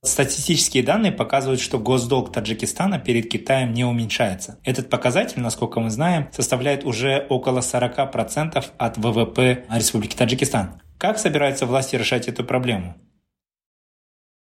[0.03, 4.59] Статистические данные показывают, что госдолг Таджикистана перед Китаем не уменьшается.
[4.65, 10.81] Этот показатель, насколько мы знаем, составляет уже около 40% от ВВП Республики Таджикистан.
[10.97, 12.95] Как собираются власти решать эту проблему?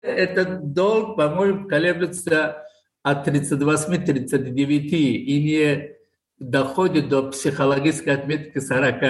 [0.02, 2.62] Этот долг, по-моему, колеблется
[3.02, 5.95] от 38-39 и не
[6.38, 9.02] доходит до психологической отметки 40.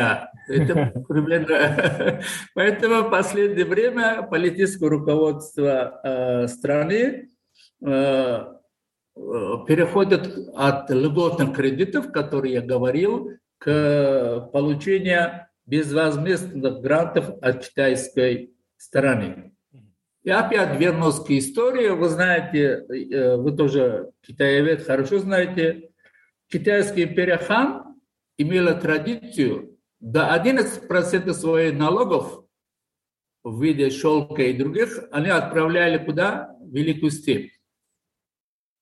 [0.48, 2.22] Это примерно...
[2.54, 7.28] Поэтому в последнее время политическое руководство э, страны
[7.84, 8.44] э, э,
[9.16, 19.52] переходит от льготных кредитов, которые я говорил, к получению безвозмездных грантов от китайской стороны.
[20.22, 21.88] И опять вернусь к истории.
[21.88, 22.84] Вы знаете,
[23.36, 25.90] вы тоже китаевед, хорошо знаете,
[26.48, 27.38] китайский империя
[28.38, 32.44] имела традицию до 11% своих налогов
[33.42, 36.54] в виде шелка и других они отправляли куда?
[36.60, 37.52] В Великую степь.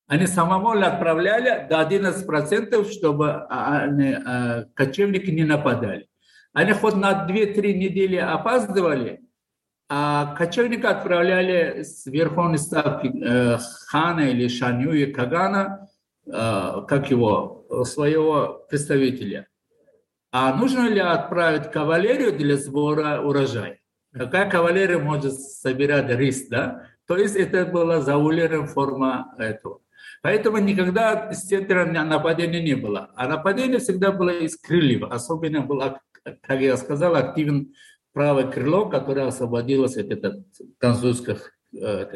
[0.06, 6.08] Они самовольно отправляли до 11%, чтобы они, а, кочевники не нападали.
[6.52, 9.20] Они хоть на 2-3 недели опаздывали,
[9.88, 13.58] а кочевника отправляли с верховной ставки э,
[13.88, 15.84] хана или шаню и кагана
[16.27, 19.49] как его, своего представителя.
[20.33, 23.79] А нужно ли отправить кавалерию для сбора урожая?
[24.12, 26.89] Какая кавалерия может собирать рис, да?
[27.07, 29.81] То есть это была заулером форма этого.
[30.22, 33.11] Поэтому никогда с центра нападения не было.
[33.14, 35.03] А нападение всегда было из крыльев.
[35.11, 37.75] Особенно было, как я сказал, активен
[38.12, 40.09] правое крыло, которое освободилось от
[40.81, 42.07] французских э,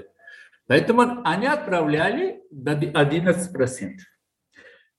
[0.68, 3.94] Поэтому они отправляли до 11%.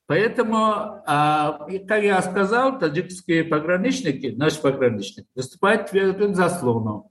[0.08, 0.58] Поэтому,
[1.06, 7.10] а, как я сказал, таджикские пограничники, наши пограничники, выступают твердым заслоном.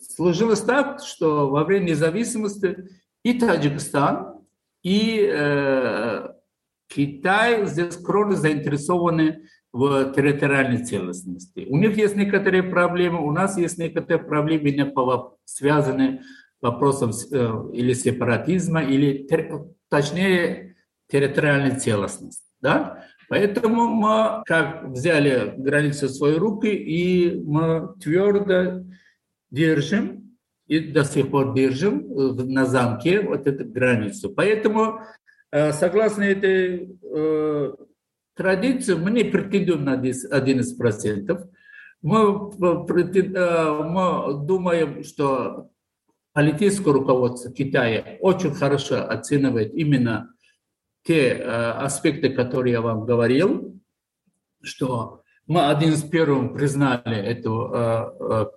[0.00, 2.88] Сложилось так, что во время независимости
[3.24, 4.36] и Таджикистан,
[4.84, 6.28] и э,
[6.86, 11.66] Китай здесь кровно заинтересованы в территориальной целостности.
[11.68, 16.22] У них есть некоторые проблемы, у нас есть некоторые проблемы, связанные
[16.60, 19.26] вопросом э, или сепаратизма, или,
[19.88, 20.76] точнее,
[21.08, 22.44] территориальной целостности.
[22.60, 23.04] Да?
[23.28, 28.84] Поэтому мы как взяли границу в свои руки, и мы твердо
[29.50, 30.36] держим,
[30.66, 34.30] и до сих пор держим э, на замке вот эту границу.
[34.30, 35.00] Поэтому,
[35.52, 36.96] э, согласно этой
[38.34, 41.48] традиции, мы не претендуем на 11%.
[42.02, 42.86] Мы, мы
[44.46, 45.70] думаем, что
[46.36, 50.34] политическое руководство Китая очень хорошо оценивает именно
[51.02, 53.80] те аспекты, которые я вам говорил,
[54.62, 58.52] что мы один из первых признали эту,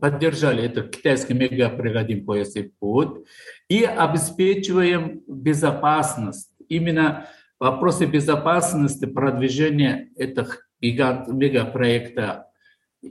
[0.00, 3.26] поддержали этот китайский мегапрегодим пояс и путь
[3.68, 6.52] и обеспечиваем безопасность.
[6.68, 7.26] Именно
[7.58, 12.46] вопросы безопасности продвижения этих гигант, мегапроекта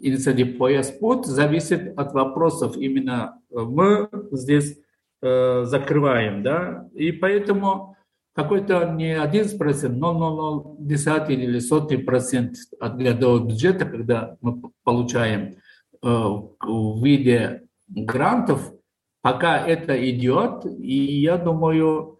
[0.02, 2.78] инициатив пояс путь зависит от вопросов.
[2.78, 4.78] Именно э, мы здесь
[5.22, 7.96] э, закрываем, да, и поэтому
[8.36, 14.62] какой-то не 11%, но, но, но десятый или сотый процент от годового бюджета, когда мы
[14.84, 15.56] получаем
[16.04, 18.74] э, в виде грантов,
[19.22, 22.20] пока это идет, и я думаю,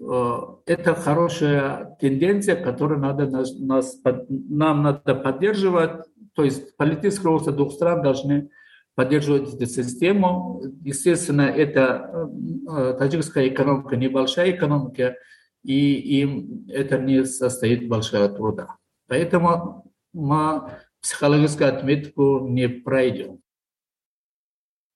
[0.00, 7.52] э, это хорошая тенденция, которую надо нас, нас, нам надо поддерживать, то есть политическое руководство
[7.52, 8.50] двух стран должны
[8.94, 10.62] поддерживать эту систему.
[10.82, 12.28] Естественно, это
[12.68, 15.16] э, таджикская экономика небольшая экономика,
[15.62, 18.76] и им это не состоит большого труда.
[19.08, 20.62] Поэтому мы
[21.00, 23.41] психологическую отметку не пройдем.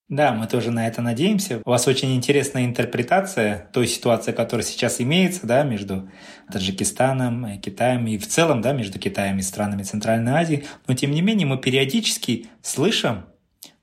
[0.09, 1.61] Да, мы тоже на это надеемся.
[1.65, 6.09] У вас очень интересная интерпретация той ситуации, которая сейчас имеется да, между
[6.51, 10.65] Таджикистаном, Китаем и в целом да, между Китаем и странами Центральной Азии.
[10.87, 13.27] Но тем не менее мы периодически слышим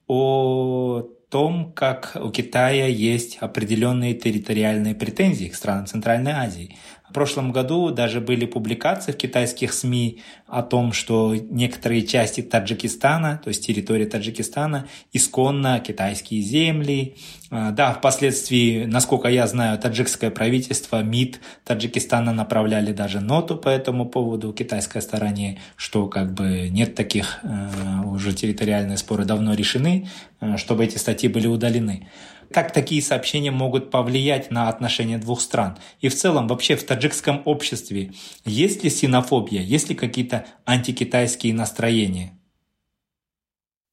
[0.08, 6.78] о том, как у Китая есть определенные территориальные претензии к странам Центральной Азии.
[7.14, 13.40] В прошлом году даже были публикации в китайских СМИ о том, что некоторые части Таджикистана,
[13.44, 17.16] то есть территория Таджикистана, исконно китайские земли.
[17.52, 24.08] А, да, впоследствии, насколько я знаю, таджикское правительство, МИД Таджикистана направляли даже ноту по этому
[24.08, 27.70] поводу китайской стороне, что как бы нет таких, э,
[28.08, 30.10] уже территориальные споры давно решены,
[30.42, 32.08] э, чтобы эти статьи были удалены
[32.54, 35.78] как такие сообщения могут повлиять на отношения двух стран?
[36.00, 38.12] И в целом вообще в таджикском обществе
[38.46, 42.40] есть ли синофобия, есть ли какие-то антикитайские настроения?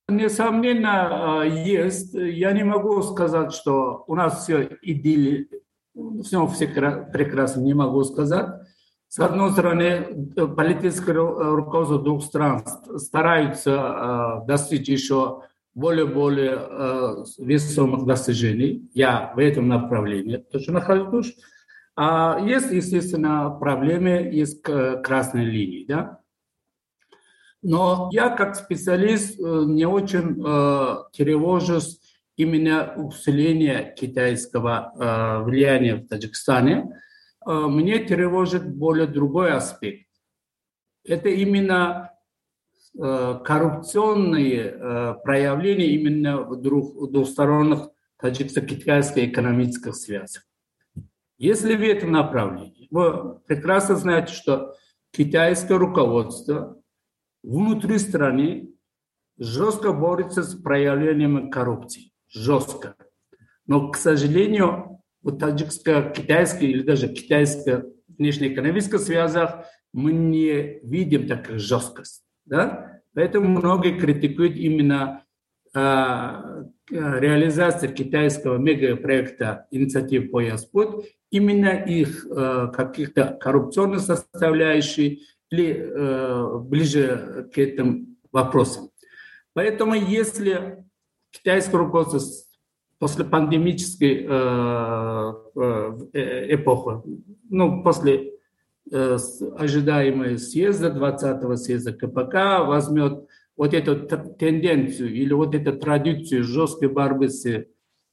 [0.09, 2.15] Несомненно, есть.
[2.15, 5.47] Я не могу сказать, что у нас все идиллия,
[6.25, 8.47] все, все прекрасно, не могу сказать.
[9.09, 12.65] С одной стороны, политическое руководство двух стран
[12.97, 15.43] стараются достичь еще
[15.75, 18.91] более-более весомых достижений.
[18.93, 21.37] Я в этом направлении тоже нахожусь.
[21.97, 25.85] А есть, естественно, проблемы, есть красной линии.
[25.87, 26.21] Да?
[27.63, 30.37] Но я как специалист не очень
[31.13, 32.01] тревожусь
[32.37, 36.91] именно усиление китайского влияния в Таджикистане.
[37.45, 40.07] Мне тревожит более другой аспект.
[41.05, 42.11] Это именно
[42.97, 47.89] коррупционные проявления именно в двусторонних
[48.21, 50.45] таджикско-китайских экономических связях.
[51.39, 54.75] Если в этом направлении, вы прекрасно знаете, что
[55.11, 56.81] китайское руководство
[57.43, 58.75] внутри страны
[59.39, 62.13] жестко борется с проявлением коррупции.
[62.29, 62.95] Жестко.
[63.67, 67.87] Но, к сожалению, в таджикско-китайской или даже китайско
[68.19, 72.23] внешнеэкономических связях мы не видим такой жесткость.
[72.51, 73.01] Да?
[73.15, 75.25] Поэтому многие критикуют именно
[75.75, 75.79] э,
[76.91, 85.21] реализацию китайского мегапроекта инициатив «Пояс-Путь», именно их э, каких-то коррупционных составляющих
[85.51, 88.91] или э, ближе к этим вопросам.
[89.55, 90.85] Поэтому если
[91.31, 92.21] китайское руководство
[92.99, 97.03] после пандемической э, э, эпохи,
[97.49, 98.30] ну, после
[98.91, 99.19] э,
[99.57, 103.27] ожидаемой съезда, 20-го съезда КПК, возьмет
[103.57, 103.97] вот эту
[104.37, 107.67] тенденцию или вот эту традицию жесткой борьбы с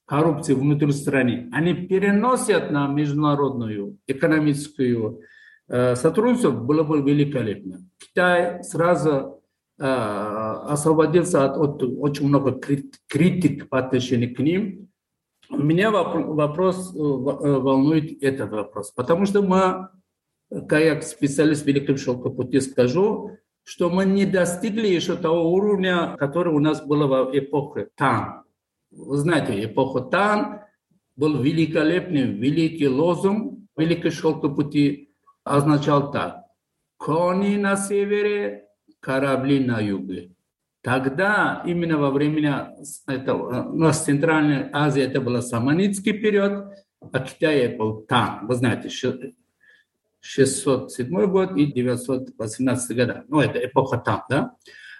[0.07, 5.21] коррупцией внутри страны, они переносят на международную экономическую
[5.67, 7.85] э, сотрудничество, было бы великолепно.
[7.97, 9.41] Китай сразу
[9.77, 12.59] э, освободился от, от очень много
[13.07, 14.87] критик по отношению к ним.
[15.49, 19.89] Меня вопрос э, волнует этот вопрос, потому что мы,
[20.49, 26.59] как специалист в Великом Шелкопуте скажу, что мы не достигли еще того уровня, который у
[26.59, 28.43] нас было в эпохе Тан.
[28.91, 30.61] Вы знаете, эпоха Тан
[31.15, 35.11] был великолепный, великий лозунг Великой Шелкопути
[35.43, 36.45] означал так.
[36.97, 38.65] Кони на севере,
[38.99, 40.31] корабли на юге.
[40.81, 42.75] Тогда, именно во время
[43.07, 46.73] этого, у нас Центральной Азии это был саманитский период,
[47.11, 48.47] а Китай был Тан.
[48.47, 48.89] Вы знаете,
[50.27, 53.23] 607 год и 918 года.
[53.29, 54.55] Ну, это эпоха Тан, да?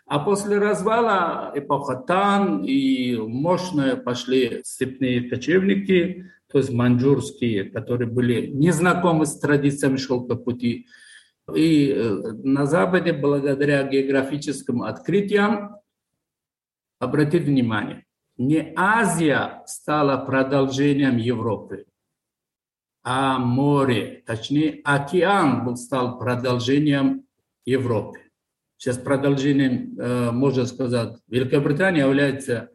[0.05, 8.47] А после развала эпоха Тан и мощные пошли степные кочевники, то есть маньчжурские, которые были
[8.47, 10.85] незнакомы с традициями шелкопути.
[11.53, 12.13] И э,
[12.43, 15.75] на Западе, благодаря географическим открытиям,
[16.99, 18.05] обратите внимание,
[18.37, 21.85] не Азия стала продолжением Европы,
[23.09, 27.23] а море, точнее океан был, стал продолжением
[27.65, 28.19] Европы.
[28.75, 32.69] Сейчас продолжением, э, можно сказать, Великобритания является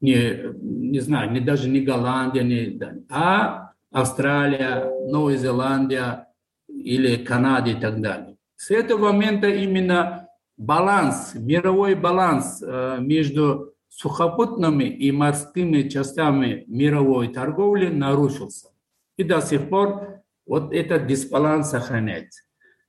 [0.00, 6.28] не, не знаю, не даже не Голландия, не, а Австралия, Новая Зеландия
[6.68, 8.38] или Канада и так далее.
[8.56, 17.88] С этого момента именно баланс, мировой баланс э, между сухопутными и морскими частями мировой торговли
[17.88, 18.68] нарушился.
[19.16, 22.42] И до сих пор вот этот дисбаланс сохраняется.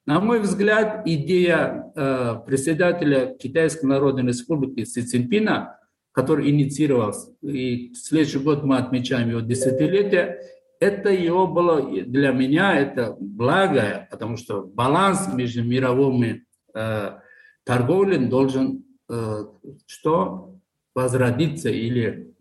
[0.05, 5.79] На мой взгляд, идея э, председателя Китайской Народной Республики Си Цзиньпина,
[6.13, 10.39] который инициировал, и следующий год мы отмечаем его десятилетие,
[10.79, 17.19] это его было для меня это благо, потому что баланс между мировыми э,
[17.65, 19.45] торговлей должен э,
[19.87, 20.55] что
[20.95, 22.33] возродиться или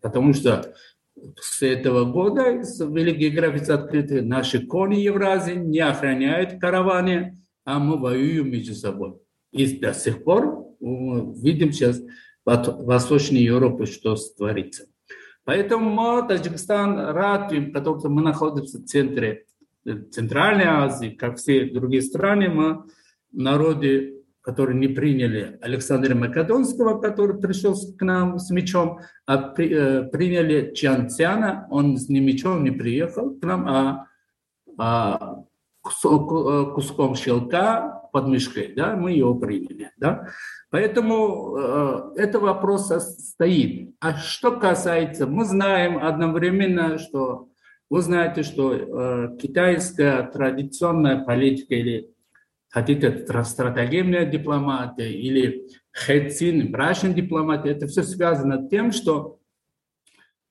[0.00, 0.74] потому что
[1.40, 4.22] с этого года великие границы открыты.
[4.22, 9.14] Наши кони Евразии не охраняют караваны, а мы воюем между собой.
[9.52, 12.00] И до сих пор видим сейчас
[12.44, 14.86] в Восточной Европе, что творится.
[15.44, 19.44] Поэтому мы, Таджикистан, рад, потому что мы находимся в центре
[20.10, 22.84] Центральной Азии, как все другие страны, мы
[23.32, 24.13] народы
[24.44, 30.74] которые не приняли Александра Македонского, который пришел к нам с мечом, а при, э, приняли
[30.74, 34.06] Чан Цяна, он с ним мечом не приехал к нам, а,
[34.78, 35.44] а
[35.80, 40.28] кусок, куском щелка под мешкой, да, мы его приняли, да.
[40.70, 43.94] Поэтому э, это вопрос стоит.
[43.98, 47.48] А что касается, мы знаем одновременно, что
[47.90, 52.13] вы знаете, что э, китайская традиционная политика или
[52.74, 59.38] хотите стратегемная дипломатия или Хэцин, брачный дипломат, это все связано с тем, что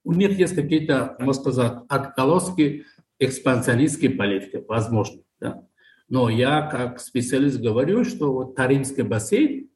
[0.05, 2.85] у них есть какие-то, можно сказать, отголоски
[3.19, 5.21] экспансионистской политики, возможно.
[5.41, 5.67] Да.
[6.07, 9.69] Но я как специалист говорю, что вот Таримский бассейн,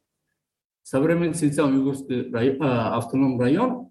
[0.83, 3.89] современный Синьцзян-Югурский район, автономный район,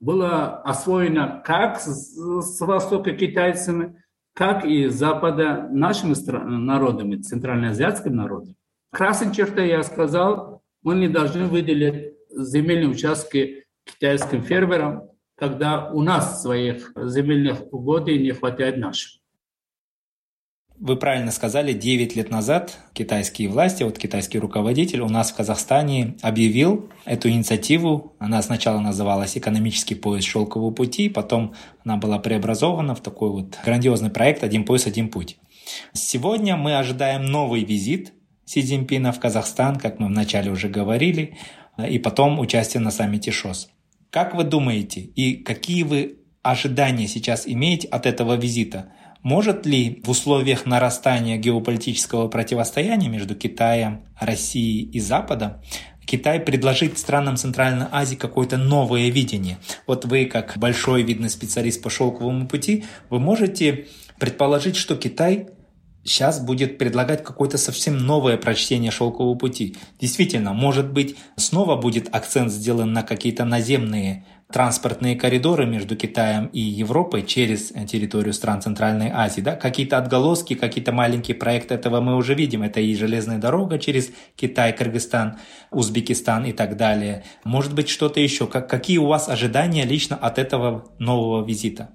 [0.00, 4.02] было освоено как с, с востока китайцами,
[4.38, 8.54] как и запада нашими народами, центральноазиатскими народами.
[8.92, 16.40] Красной чертой я сказал, мы не должны выделить земельные участки китайским фермерам, когда у нас
[16.40, 19.17] своих земельных угодий не хватает наших.
[20.80, 26.16] Вы правильно сказали, 9 лет назад китайские власти, вот китайский руководитель у нас в Казахстане
[26.22, 28.14] объявил эту инициативу.
[28.20, 31.54] Она сначала называлась «Экономический пояс шелкового пути», потом
[31.84, 35.38] она была преобразована в такой вот грандиозный проект «Один пояс, один путь».
[35.94, 38.12] Сегодня мы ожидаем новый визит
[38.44, 41.36] Си Цзиньпина в Казахстан, как мы вначале уже говорили,
[41.90, 43.68] и потом участие на саммите ШОС.
[44.10, 48.92] Как вы думаете и какие вы ожидания сейчас имеете от этого визита?
[49.22, 55.60] Может ли в условиях нарастания геополитического противостояния между Китаем, Россией и Западом
[56.08, 59.58] Китай предложить странам Центральной Азии какое-то новое видение.
[59.86, 63.88] Вот вы, как большой видный специалист по шелковому пути, вы можете
[64.18, 65.48] предположить, что Китай
[66.04, 69.76] сейчас будет предлагать какое-то совсем новое прочтение шелкового пути.
[70.00, 76.60] Действительно, может быть, снова будет акцент сделан на какие-то наземные транспортные коридоры между Китаем и
[76.60, 79.42] Европой через территорию стран Центральной Азии.
[79.42, 79.56] Да?
[79.56, 82.62] Какие-то отголоски, какие-то маленькие проекты этого мы уже видим.
[82.62, 85.38] Это и железная дорога через Китай, Кыргызстан,
[85.70, 87.24] Узбекистан и так далее.
[87.44, 88.46] Может быть, что-то еще.
[88.46, 91.90] Как, какие у вас ожидания лично от этого нового визита?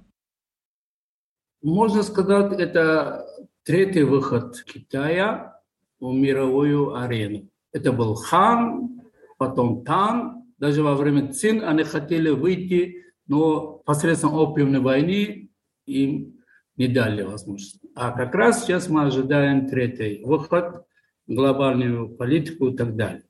[1.64, 3.26] Можно сказать, это
[3.64, 5.60] третий выход Китая
[6.00, 7.50] в мировую арену.
[7.72, 9.02] Это был Хан,
[9.38, 15.50] потом Тан, даже во время Цин они хотели выйти, но посредством опиумной войны
[15.86, 16.40] им
[16.78, 17.80] не дали возможность.
[17.96, 20.86] А как раз сейчас мы ожидаем третий выход,
[21.28, 23.24] глобальную политику и так далее.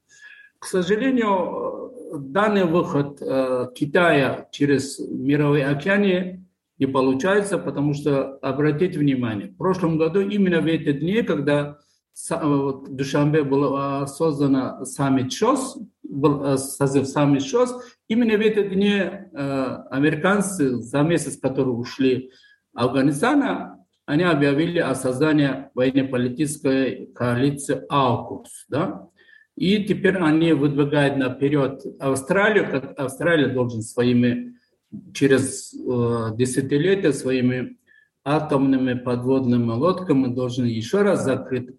[0.60, 6.46] К сожалению, данный выход э, Китая через мировые океаны
[6.80, 11.80] не получается, потому что, обратите внимание, в прошлом году именно в эти дни, когда
[12.16, 17.76] в Душанбе был создан саммит ШОС, был э, созыв саммит ШОС,
[18.08, 22.32] именно в эти дни э, американцы, за месяц, которые ушли
[22.74, 28.66] Афганистана, они объявили о создании военно-политической коалиции АУКУС.
[28.70, 29.08] Да?
[29.56, 34.56] И теперь они выдвигают наперед Австралию, как Австралия должен своими,
[35.14, 37.78] через э, десятилетия своими
[38.26, 41.70] атомными подводными лодками должен еще раз закрыть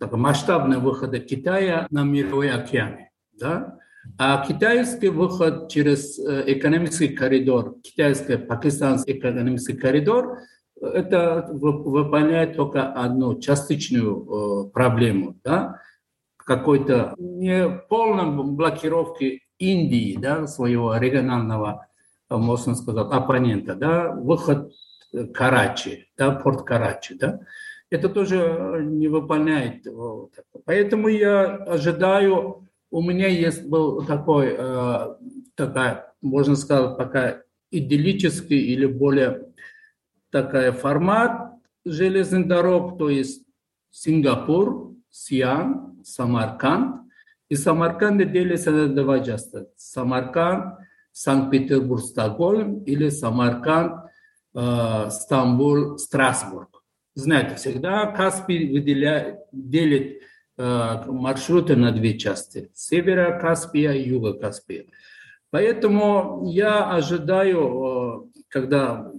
[0.00, 3.10] масштабные выходы Китая на мировые океаны.
[3.32, 3.78] Да?
[4.18, 10.38] А китайский выход через э, экономический коридор, китайско-пакистанский экономический коридор,
[10.80, 15.80] это выполняет только одну частичную э, проблему, да?
[16.36, 21.88] какой-то не полной блокировки Индии, да, своего регионального,
[22.30, 24.72] можно сказать, оппонента, да, выход
[25.34, 27.40] Карачи, да, порт Карачи, да,
[27.96, 29.86] это тоже не выполняет.
[30.64, 35.14] Поэтому я ожидаю, у меня есть был такой, э,
[35.54, 39.48] такая, можно сказать, пока идиллический или более
[40.30, 41.52] такой формат
[41.84, 43.44] железных дорог, то есть
[43.90, 47.02] Сингапур, Сиан, Самарканд.
[47.48, 49.66] И Самарканд делится на два части.
[49.76, 50.78] Самарканд,
[51.12, 54.10] Санкт-Петербург, Стокгольм или Самарканд,
[54.54, 56.75] э, Стамбул, Страсбург
[57.16, 60.20] знаете, всегда Каспий выделяет, делит
[60.58, 62.70] э, маршруты на две части.
[62.74, 64.84] Севера Каспия и юга Каспия.
[65.50, 69.10] Поэтому я ожидаю, э, когда,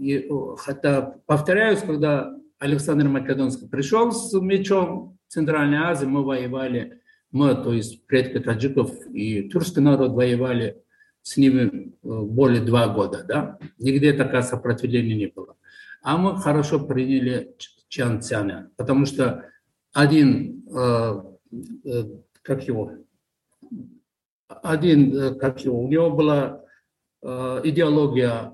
[0.57, 8.05] хотя повторяюсь, когда Александр Македонский пришел с мечом Центральной Азии, мы воевали, мы, то есть
[8.05, 10.83] предки таджиков и тюркский народ воевали
[11.23, 13.57] с ними э, более два года, да?
[13.79, 15.55] Нигде такого сопротивления не было.
[16.03, 17.55] А мы хорошо приняли
[17.89, 19.45] Чан Цяня, потому что
[19.93, 21.21] один, э,
[21.85, 22.03] э,
[22.43, 22.91] как его,
[24.47, 26.63] один, э, как его, у него была
[27.19, 28.53] идеология,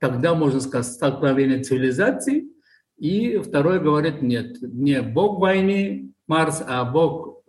[0.00, 2.50] тогда можно сказать, столкновение цивилизаций,
[2.96, 7.44] и второй говорит, нет, не бог войны, Марс, а бог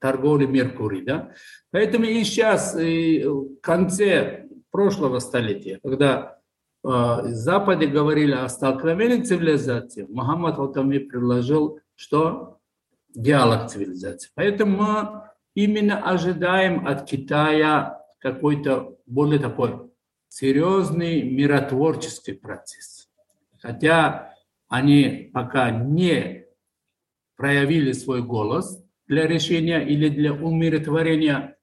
[0.00, 1.02] торговли Меркурий.
[1.02, 1.32] Да?
[1.70, 6.38] Поэтому и сейчас, и в конце прошлого столетия, когда
[6.86, 12.60] в Западе говорили о столкновении цивилизации, Мухаммад Хатами предложил, что
[13.12, 14.30] диалог цивилизации.
[14.36, 15.22] Поэтому мы
[15.56, 19.90] именно ожидаем от Китая какой-то более такой
[20.28, 23.08] серьезный миротворческий процесс.
[23.58, 24.32] Хотя
[24.68, 26.44] они пока не
[27.34, 31.56] проявили свой голос для решения или для умиротворения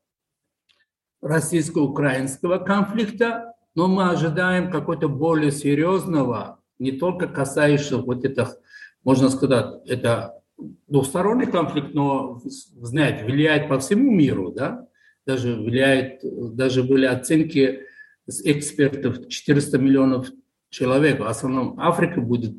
[1.21, 8.55] российско-украинского конфликта, но мы ожидаем какого-то более серьезного, не только касающегося вот этих,
[9.03, 10.41] можно сказать, это
[10.87, 14.87] двухсторонний конфликт, но, знаете, влияет по всему миру, да,
[15.25, 16.19] даже влияет,
[16.55, 17.81] даже были оценки
[18.27, 20.29] экспертов 400 миллионов
[20.69, 22.55] человек, в основном Африка будет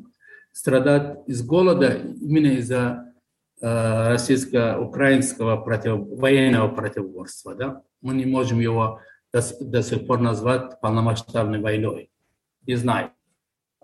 [0.51, 3.13] страдать из голода именно из-за
[3.61, 7.55] э, российско-украинского против, военного противоборства.
[7.55, 7.81] Да?
[8.01, 9.01] Мы не можем его
[9.35, 12.09] до, до сих пор назвать полномасштабной войной.
[12.65, 13.11] Не знаю.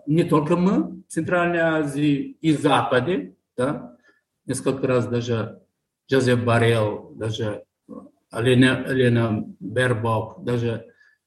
[0.06, 3.98] Не только мы, Центральной Азии и Западе, да?
[4.46, 5.62] несколько раз даже
[6.10, 7.66] Джозеф Барел, даже
[8.32, 10.86] Лена, Лена Бербок, даже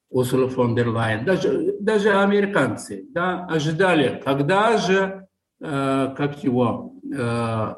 [0.08, 5.28] Урсула фон дер Лайен, даже, даже американцы да, ожидали, когда же,
[5.60, 7.74] э, как его, э,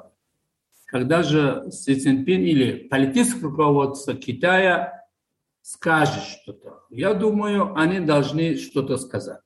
[0.87, 4.96] когда же Си Цзиньпин или политическое руководство Китая
[5.67, 6.85] скажет что-то.
[6.91, 9.41] Я думаю, они должны что-то сказать.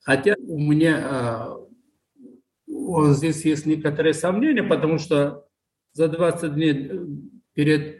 [0.00, 2.24] Хотя у меня э,
[2.68, 5.44] вот здесь есть некоторые сомнения, потому что
[5.92, 6.92] за 20 дней
[7.52, 7.96] перед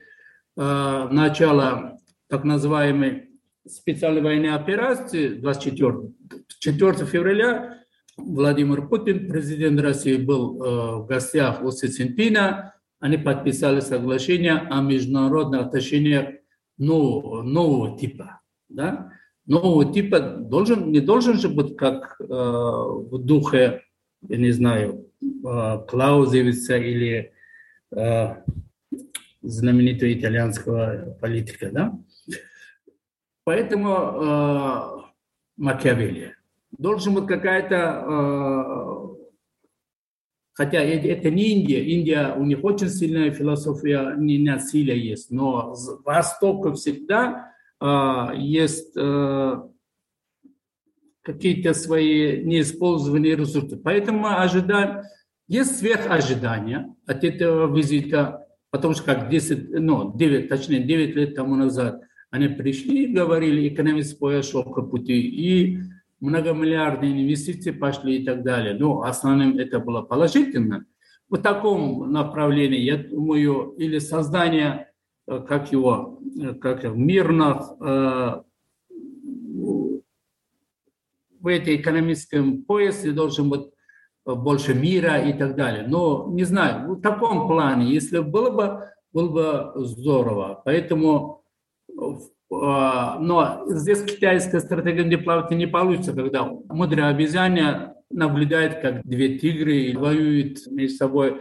[0.57, 3.31] э, началом так называемой
[3.67, 6.13] специальной военной операции 24
[6.61, 7.83] 4 февраля
[8.17, 12.75] Владимир Путин, президент России, был э, в гостях у Си Цзиньпина.
[13.01, 16.44] Они подписали соглашение о международных отношениях
[16.79, 18.41] нового, нового типа.
[18.69, 19.13] Да?
[19.47, 23.83] Нового типа должен, не должен же быть как э, в духе,
[24.29, 27.33] я не знаю, э, Клаузевица или
[27.95, 28.37] э,
[29.43, 31.71] знаменитого итальянского политика.
[31.71, 31.99] Да?
[33.45, 35.05] Поэтому э,
[35.59, 36.35] Макиавелли
[36.79, 39.14] должен быть какая-то, э,
[40.55, 46.01] хотя это не Индия, Индия, у них очень сильная философия не насилия есть, но с
[46.05, 49.63] Востока всегда э, есть э,
[51.23, 53.77] какие-то свои неиспользованные ресурсы.
[53.77, 55.03] Поэтому мы ожидаем,
[55.47, 61.57] есть сверхожидания от этого визита, потому что как 10, ну, 9, точнее 9 лет тому
[61.57, 62.01] назад–
[62.35, 65.79] они пришли и говорили, экономист пошел по пути, и
[66.21, 68.75] многомиллиардные инвестиции пошли и так далее.
[68.75, 70.87] Но основным это было положительно.
[71.29, 74.93] В таком направлении, я думаю, или создание,
[75.27, 78.43] э, как его, э, как мирных, э,
[81.41, 83.67] в этой экономическом поясе должен быть
[84.25, 85.85] больше мира и так далее.
[85.87, 90.63] Но не знаю, в таком плане, если было бы, было бы здорово.
[90.65, 91.45] Поэтому
[91.99, 92.19] а,
[92.51, 100.67] но здесь китайская стратегия дипломатии не получится, когда мудрая обезьяна наблюдает, как две тигры воюют
[100.67, 101.41] между собой.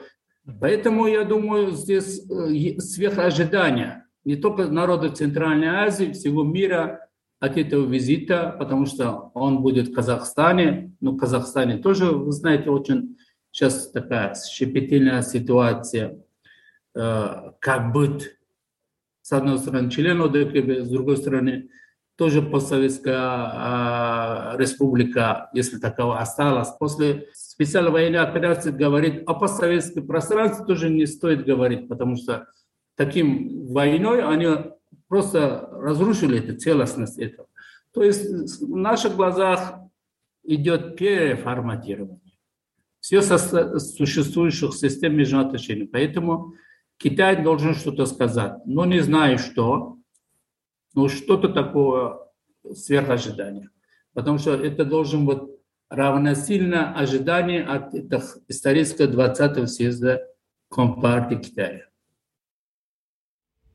[0.59, 7.07] Поэтому, я думаю, здесь э, сверхожидания не только народов Центральной Азии, всего мира
[7.39, 10.93] от этого визита, потому что он будет в Казахстане.
[11.01, 13.17] Но в Казахстане тоже, вы знаете, очень
[13.51, 16.19] сейчас такая щепетильная ситуация,
[16.95, 18.31] э, как быть
[19.23, 21.69] с одной стороны, член ОДКБ, с другой стороны,
[22.15, 26.69] тоже постсоветская а, республика, если такого осталась.
[26.77, 32.45] После специальной военной операции говорит о постсоветском пространстве тоже не стоит говорить, потому что
[32.95, 34.71] таким войной они
[35.07, 37.47] просто разрушили эту целостность этого.
[37.93, 39.79] То есть в наших глазах
[40.43, 42.19] идет переформатирование
[42.99, 45.85] все существующих систем международных отношений.
[45.85, 46.53] Поэтому
[47.03, 49.97] Китай должен что-то сказать, но не знаю что,
[50.93, 52.17] но что-то такое
[52.73, 53.69] сверхожидания.
[54.13, 55.39] Потому что это должен быть
[55.89, 57.93] равносильно ожидание от
[58.47, 60.21] исторического 20-го съезда
[60.69, 61.81] Компартии Китая.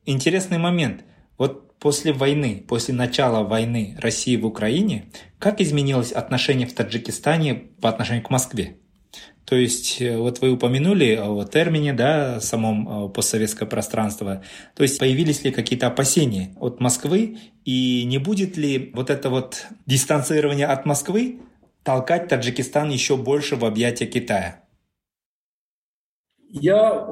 [0.05, 1.05] Интересный момент.
[1.37, 7.89] Вот после войны, после начала войны России в Украине, как изменилось отношение в Таджикистане по
[7.89, 8.78] отношению к Москве?
[9.49, 14.43] То есть, э, вот вы упомянули о термине, да, самом э, постсоветское пространство.
[14.75, 19.65] То есть, появились ли какие-то опасения от Москвы, и не будет ли вот это вот
[19.87, 21.39] дистанцирование от Москвы
[21.81, 24.63] толкать Таджикистан еще больше в объятия Китая?
[26.47, 27.07] Я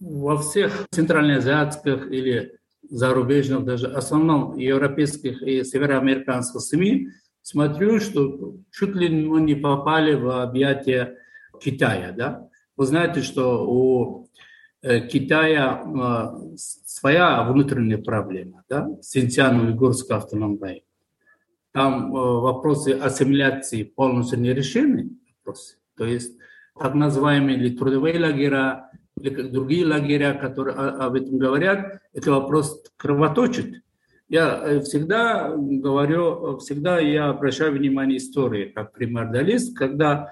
[0.00, 7.08] во всех центральноазиатских или зарубежных, даже основном европейских и североамериканских СМИ
[7.40, 11.16] смотрю, что чуть ли мы не попали в объятия
[11.60, 12.12] Китая.
[12.12, 12.48] Да?
[12.76, 14.28] Вы знаете, что у
[14.84, 20.82] Китая э, своя внутренняя проблема, да, Синьцзян-Уйгурская автономная.
[21.72, 25.10] Там э, вопросы ассимиляции полностью не решены.
[25.38, 25.78] Вопросы.
[25.96, 26.36] То есть
[26.78, 33.82] так называемые или трудовые лагеря, или другие лагеря, которые об этом говорят, это вопрос кровоточит.
[34.28, 40.30] Я всегда говорю, всегда я обращаю внимание истории, как примордалист, когда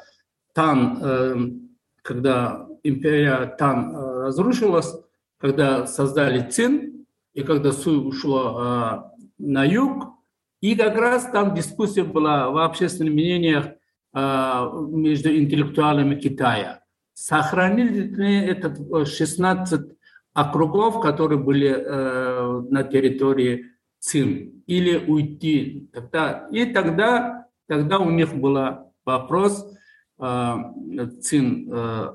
[0.53, 1.71] Тан,
[2.03, 4.95] когда империя Тан разрушилась,
[5.39, 10.05] когда создали Цин, и когда Суй ушла э, на юг,
[10.61, 13.67] и как раз там дискуссия была в общественных мнениях
[14.15, 16.83] э, между интеллектуалами Китая.
[17.15, 19.81] Сохранили ли этот 16
[20.35, 23.67] округов, которые были э, на территории
[23.99, 25.89] Цин, или уйти.
[25.93, 28.59] Тогда, и тогда, тогда у них был
[29.05, 29.77] вопрос, э,
[30.23, 32.13] Цин э,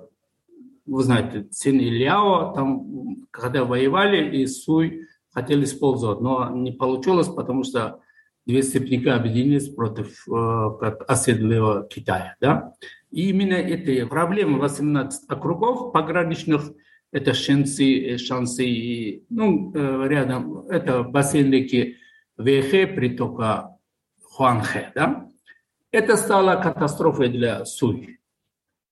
[0.88, 7.28] вы знаете, Цин и Ляо, там, когда воевали, и Суй хотели использовать, но не получилось,
[7.28, 8.00] потому что
[8.46, 12.36] две степняка объединились против э, как оседлого Китая.
[12.40, 12.74] Да?
[13.12, 16.72] И именно эти проблемы 18 округов пограничных,
[17.12, 21.98] это Шенси, Шанси, ну, э, рядом, это бассейн реки
[22.38, 23.78] Вэхэ, притока
[24.24, 24.92] Хуанхэ.
[24.96, 25.27] Да?
[25.98, 28.20] Это стало катастрофой для Суй.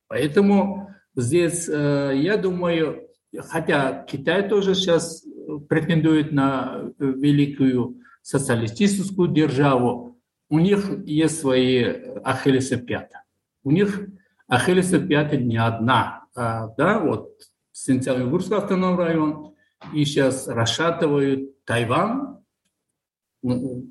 [0.07, 3.07] Поэтому Здесь, э, я думаю,
[3.49, 5.23] хотя Китай тоже сейчас
[5.69, 11.83] претендует на великую социалистическую державу, у них есть свои
[12.23, 13.23] ахиллесы пята.
[13.63, 14.07] У них
[14.47, 16.25] ахиллесы пята не одна.
[16.35, 17.31] А, да, вот
[17.71, 19.55] Синьцзян-Уйгурский автономный район,
[19.93, 22.39] и сейчас расшатывают Тайвань.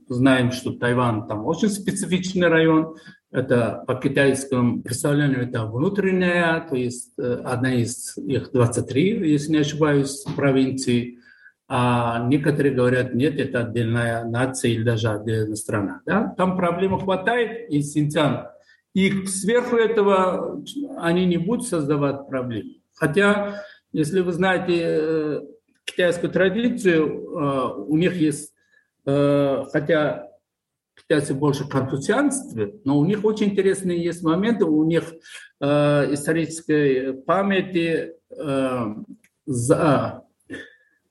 [0.09, 2.97] Знаем, что Тайвань там очень специфичный район,
[3.31, 9.59] это по китайскому представлению это внутренняя, то есть э, одна из их 23, если не
[9.59, 11.19] ошибаюсь, провинций.
[11.67, 16.01] А некоторые говорят, нет, это отдельная нация или даже отдельная страна.
[16.07, 16.33] Да?
[16.37, 18.49] Там проблем хватает, и Синьцзян.
[18.93, 20.63] И сверху этого
[20.99, 22.67] они не будут создавать проблем.
[22.95, 25.41] Хотя, если вы знаете э,
[25.85, 28.54] китайскую традицию, э, у них есть,
[29.05, 30.29] хотя
[30.97, 35.13] китайцы больше конфуцианстве, но у них очень интересные есть моменты, у них
[35.61, 38.95] э, исторической памяти э,
[39.47, 40.23] за,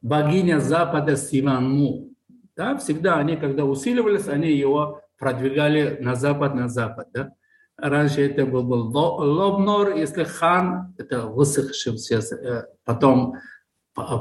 [0.01, 2.09] богиня Запада Сиванму.
[2.55, 7.07] Да, всегда они, когда усиливались, они его продвигали на запад, на запад.
[7.13, 7.33] Да?
[7.77, 13.35] Раньше это был, был Лобнор, если хан, это высохший сейчас, э, потом,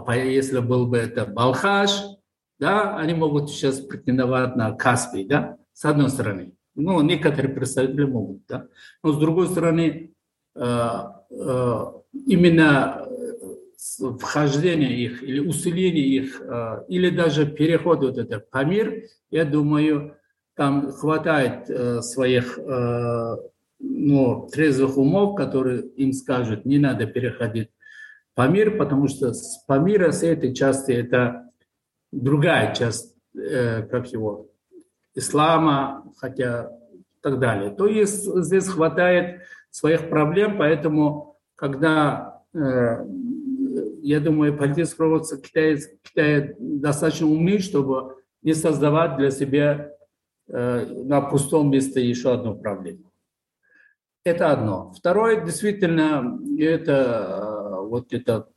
[0.08, 2.04] если был бы это Балхаш,
[2.62, 6.52] да, они могут сейчас претендовать на Каспий, да, с одной стороны.
[6.76, 8.68] Ну, некоторые представители могут, да.
[9.02, 10.14] Но с другой стороны,
[10.54, 10.88] э,
[11.30, 11.84] э,
[12.26, 13.04] именно
[14.20, 20.16] вхождение их или усиление их, э, или даже переход вот это Памир, я думаю,
[20.54, 21.66] там хватает
[22.04, 22.58] своих
[23.80, 27.70] ну, трезвых умов, которые им скажут, не надо переходить
[28.34, 31.41] Памир, потому что с Памира, с этой части, это
[32.12, 34.48] другая часть, э, как его,
[35.14, 36.70] ислама, хотя
[37.22, 37.70] так далее.
[37.70, 43.06] То есть здесь хватает своих проблем, поэтому когда, э,
[44.02, 49.92] я думаю, политическое руководство Китая, Китая достаточно умны, чтобы не создавать для себя
[50.48, 53.12] э, на пустом месте еще одну проблему.
[54.24, 54.92] Это одно.
[54.92, 58.48] Второе, действительно, это вот это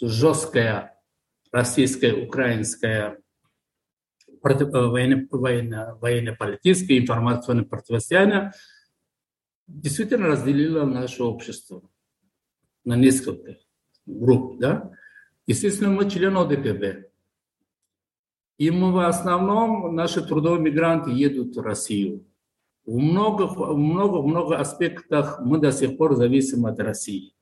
[0.00, 0.95] жесткая
[1.56, 3.18] российское, украинское
[4.42, 8.52] военно-политическое, военно информационное противостояние
[9.66, 11.82] действительно разделило наше общество
[12.84, 13.56] на несколько
[14.04, 14.60] групп.
[14.60, 14.92] Да?
[15.46, 17.08] Естественно, мы члены ОДКБ.
[18.58, 22.26] И мы в основном, наши трудовые мигранты едут в Россию.
[22.84, 27.34] В много, много, много аспектах мы до сих пор зависим от России.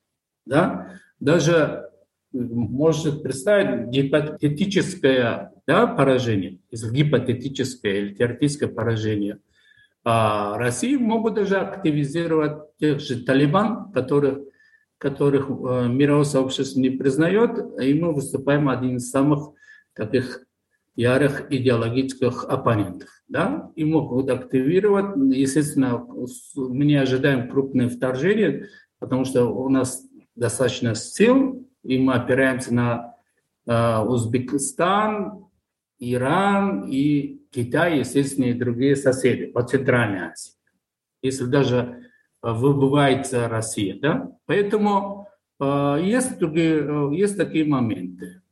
[0.46, 1.00] Да?
[1.20, 1.90] Даже
[2.34, 9.38] можете представить гипотетическое да, поражение, гипотетическое или теоретическое поражение
[10.04, 14.40] а России могут даже активизировать тех же талибан, которых,
[14.98, 19.52] которых э, мировое сообщество не признает, и мы выступаем один из самых
[19.94, 20.44] таких
[20.94, 23.08] ярых идеологических оппонентов.
[23.28, 23.70] Да?
[23.76, 25.16] И могут активировать.
[25.34, 26.06] Естественно,
[26.54, 28.68] мы не ожидаем крупное вторжение,
[28.98, 30.02] потому что у нас
[30.36, 33.14] достаточно сил, и мы опираемся на
[33.66, 35.46] э, Узбекистан,
[36.00, 40.52] Иран и Китай, естественно, и другие соседи по Центральной Азии.
[41.22, 42.10] Если даже
[42.42, 43.98] выбывается Россия.
[43.98, 44.32] Да?
[44.44, 45.28] Поэтому
[45.60, 48.42] Есть, другие, есть такие моменты.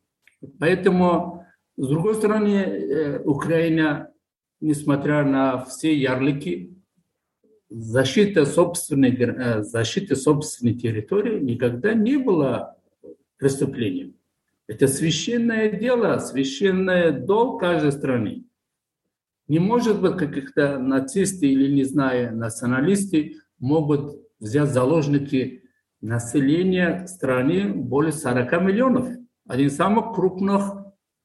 [0.59, 1.45] Поэтому,
[1.77, 4.11] с другой стороны, Украина,
[4.61, 6.79] несмотря на все ярлыки,
[7.69, 12.77] защита собственной, защиты собственной территории никогда не была
[13.43, 14.15] преступлением.
[14.69, 18.45] Это священное дело, священное долг каждой страны.
[19.49, 25.65] Не может быть каких-то нацисты или, не знаю, националисты могут взять заложники
[26.01, 29.09] населения страны более 40 миллионов.
[29.49, 30.77] Один из самых крупных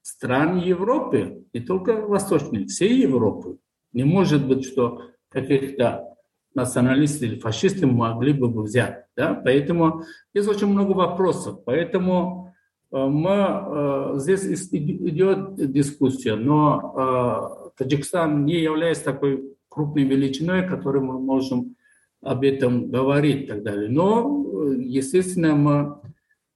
[0.02, 3.58] стран Европы, не только восточной, всей Европы.
[3.92, 6.16] Не может быть, что каких-то
[6.58, 9.04] националисты или фашисты могли бы взять.
[9.16, 9.34] Да?
[9.34, 10.02] Поэтому
[10.34, 11.64] есть очень много вопросов.
[11.64, 12.52] Поэтому
[12.92, 21.02] э, мы, э, здесь идет дискуссия, но э, Таджикистан не является такой крупной величиной, которой
[21.02, 21.76] мы можем
[22.22, 23.88] об этом говорить и так далее.
[23.88, 24.44] Но,
[24.76, 25.96] естественно, мы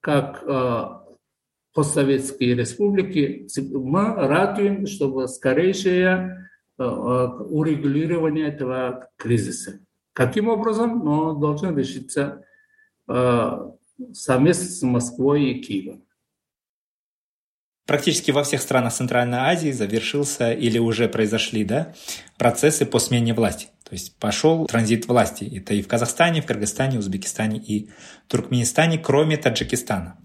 [0.01, 0.45] как
[1.73, 9.79] постсоветские республики, мы радуем, чтобы скорейшее урегулирование этого кризиса.
[10.13, 11.05] Каким образом?
[11.05, 12.45] Но должен решиться
[13.07, 16.05] совместно с Москвой и Киевом.
[17.87, 21.95] Практически во всех странах Центральной Азии завершился или уже произошли да,
[22.39, 23.69] процессы по смене власти.
[23.93, 25.45] То есть пошел транзит власти.
[25.55, 27.91] Это и в Казахстане, в Кыргызстане, Узбекистане и
[28.27, 30.17] Туркменистане, кроме Таджикистана.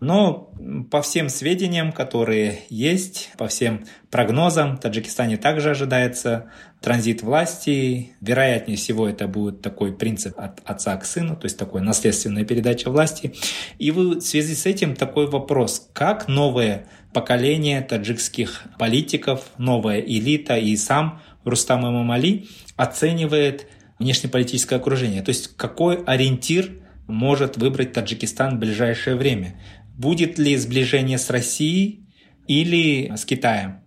[0.00, 0.52] Но
[0.90, 6.50] по всем сведениям, которые есть, по всем прогнозам, в Таджикистане также ожидается
[6.80, 8.16] транзит власти.
[8.20, 12.90] Вероятнее всего это будет такой принцип от отца к сыну, то есть такой наследственная передача
[12.90, 13.34] власти.
[13.78, 20.74] И в связи с этим такой вопрос, как новое поколение таджикских политиков, новая элита и
[20.76, 22.46] сам Рустам Имамали
[22.82, 23.66] оценивает
[23.98, 25.22] внешнеполитическое окружение.
[25.22, 29.60] То есть какой ориентир может выбрать Таджикистан в ближайшее время?
[29.96, 32.08] Будет ли сближение с Россией
[32.48, 33.82] или с Китаем?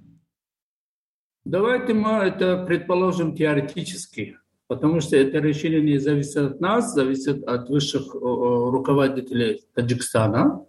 [1.44, 4.38] Давайте мы это предположим теоретически,
[4.68, 10.66] потому что это решение не зависит от нас, зависит от высших руководителей Таджикистана.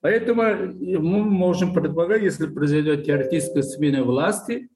[0.00, 4.68] Поэтому мы можем предполагать, если произойдет теоретическая смена власти,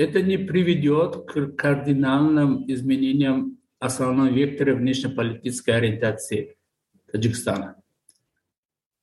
[0.00, 6.56] это не приведет к кардинальным изменениям основного вектора внешнеполитической ориентации
[7.12, 7.76] Таджикистана.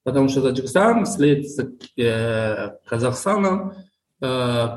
[0.04, 3.74] Потому что Таджикистан вслед за э, Казахстаном
[4.22, 4.68] э,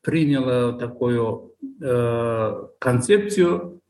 [0.00, 3.80] принял такую э, концепцию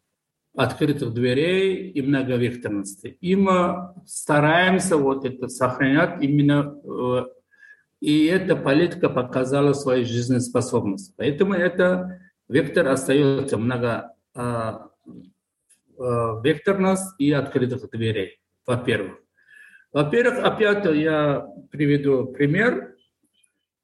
[0.57, 3.18] открытых дверей и многовекторности.
[3.20, 6.78] И мы стараемся вот это сохранять именно
[8.05, 11.15] и эта политика показала свою жизнеспособность.
[11.17, 14.91] Поэтому это вектор остается много а,
[15.99, 19.21] а, векторность и открытых дверей, во-первых.
[19.91, 22.95] Во-первых, опять я приведу пример.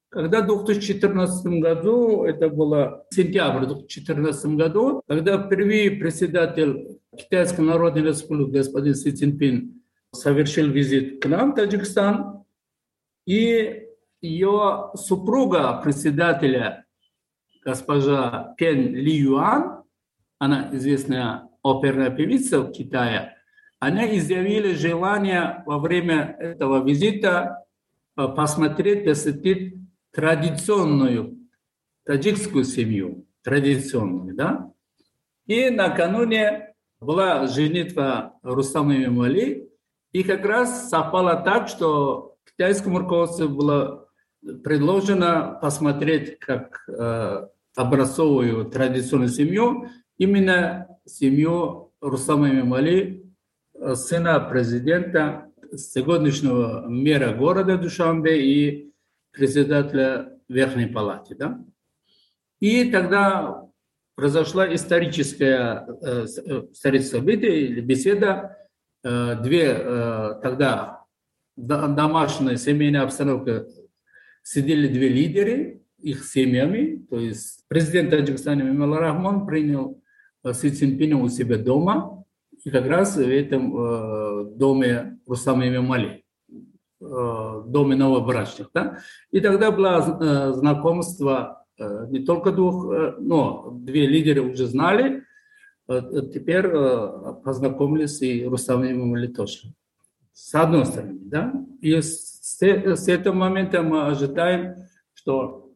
[0.09, 8.57] Когда в 2014 году, это было сентябрь 2014 году, когда впервые председатель Китайской Народной Республики
[8.57, 12.43] господин Си Цзиньпин совершил визит к нам в Таджикистан,
[13.25, 13.87] и
[14.21, 16.85] ее супруга председателя,
[17.63, 19.83] госпожа Пен Ли Юан,
[20.39, 23.35] она известная оперная певица в Китае,
[23.79, 27.65] она изъявила желание во время этого визита
[28.15, 29.75] э, посмотреть, посетить
[30.11, 31.37] традиционную
[32.05, 34.71] таджикскую семью, традиционную, да?
[35.47, 39.67] И накануне была женитва Рустама Мимали,
[40.11, 44.10] и как раз совпало так, что китайскому руководству было
[44.63, 49.87] предложено посмотреть, как э, образцовую традиционную семью,
[50.17, 53.31] именно семью Рустама Мимали,
[53.73, 58.93] э, сына президента сегодняшнего мэра города Душанбе и
[59.31, 61.35] председателя Верхней Палаты.
[61.35, 61.63] Да?
[62.59, 63.67] И тогда
[64.15, 68.57] произошла историческая, э, э историческое или беседа.
[69.03, 69.73] Э, две
[70.43, 71.05] тогда
[71.55, 73.67] домашняя семейная обстановка
[74.43, 80.01] сидели две лидеры, их семьями, то есть президент Таджикистана Мимал Рахман принял
[80.43, 82.25] э, Си Цзиньпина у себя дома,
[82.63, 86.23] и как раз в этом э, доме Рустама Мимали,
[87.01, 88.69] э, доме новобрачных.
[88.73, 88.99] Да?
[89.31, 95.23] И тогда было э, знакомство э, не только двух, э, но две лидеры уже знали,
[95.87, 96.01] э,
[96.33, 99.73] теперь э, познакомились и Рустам Мимали тоже.
[100.33, 104.75] С одной стороны, да, и с, с этого момента мы ожидаем,
[105.13, 105.71] что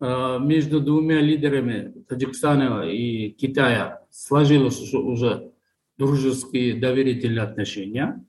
[0.00, 5.52] э, между двумя лидерами Таджикистана и Китая сложились уже
[5.98, 8.24] дружеские доверительные отношения.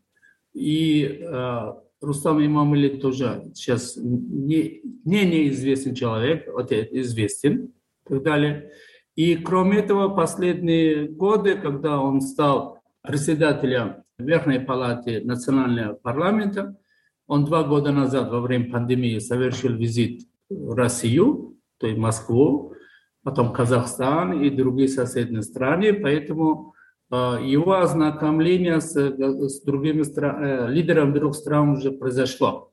[0.53, 7.74] И э, Рустам Имамали тоже сейчас не, не неизвестный человек, вот известен
[8.06, 8.72] и так далее.
[9.16, 16.78] И кроме этого, последние годы, когда он стал председателем Верхней палаты национального парламента,
[17.28, 22.74] он два года назад во время пандемии совершил визит в Россию, то есть Москву,
[23.24, 26.76] потом Казахстан и другие соседние страны, поэтому
[27.12, 32.72] э, его ознакомление с, с другими стран, э, лидерами других стран уже произошло.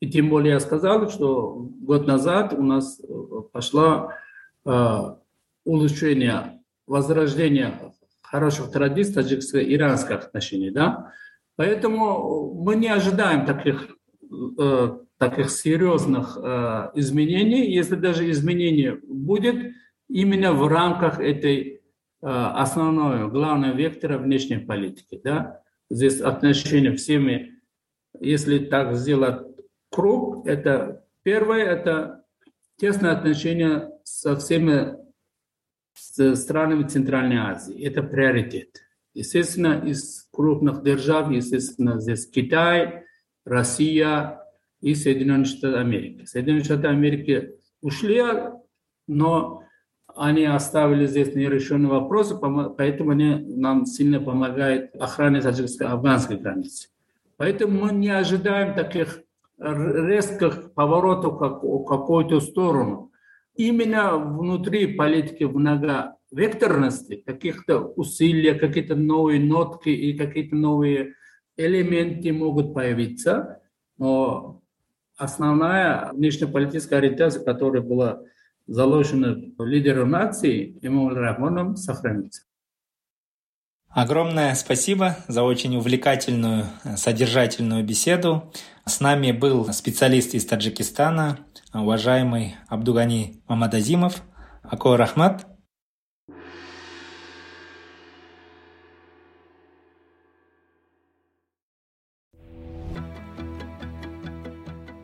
[0.00, 3.12] И тем более я сказал, что год назад у нас э,
[3.52, 4.10] пошло
[5.64, 10.70] улучшение, возрождение хороших традиций таджикско-иранских отношений.
[10.70, 11.12] Да?
[11.56, 13.88] Поэтому мы не ожидаем таких,
[14.58, 17.70] э, таких серьезных э, изменений.
[17.70, 19.74] Если даже изменение будет,
[20.08, 21.80] именно в рамках этой э,
[22.22, 25.20] основного, главного вектора внешней политики.
[25.22, 25.62] Да?
[25.90, 27.60] Здесь отношения всеми,
[28.18, 29.46] если так сделать
[29.90, 32.24] круг, это первое, это
[32.76, 34.96] тесное отношение со всеми
[35.94, 37.82] странами Центральной Азии.
[37.84, 38.78] Это приоритет.
[39.14, 43.04] Естественно, из крупных держав, естественно, здесь Китай,
[43.44, 44.40] Россия
[44.80, 46.24] и Соединенные Штаты Америки.
[46.24, 47.52] Соединенные Штаты Америки
[47.82, 48.22] ушли,
[49.08, 49.64] но
[50.14, 56.88] они оставили здесь нерешенные вопросы, поэтому они нам сильно помогают охране таджикско-афганской границы.
[57.36, 59.22] Поэтому мы не ожидаем таких
[59.58, 63.10] резких поворотов в какую-то сторону
[63.54, 65.44] именно внутри политики
[66.30, 71.14] многовекторности, каких-то усилий, какие-то новые нотки и какие-то новые
[71.56, 73.60] элементы могут появиться,
[73.98, 74.62] но
[75.16, 78.22] основная внешнеполитическая ориентация, которая была
[78.66, 82.42] заложена лидером нации, Имамом Рахманом, сохранится.
[83.88, 86.66] Огромное спасибо за очень увлекательную,
[86.96, 88.52] содержательную беседу.
[88.86, 91.40] С нами был специалист из Таджикистана,
[91.74, 94.22] уважаемый Абдугани Мамадазимов.
[94.62, 95.49] Акой Рахмат.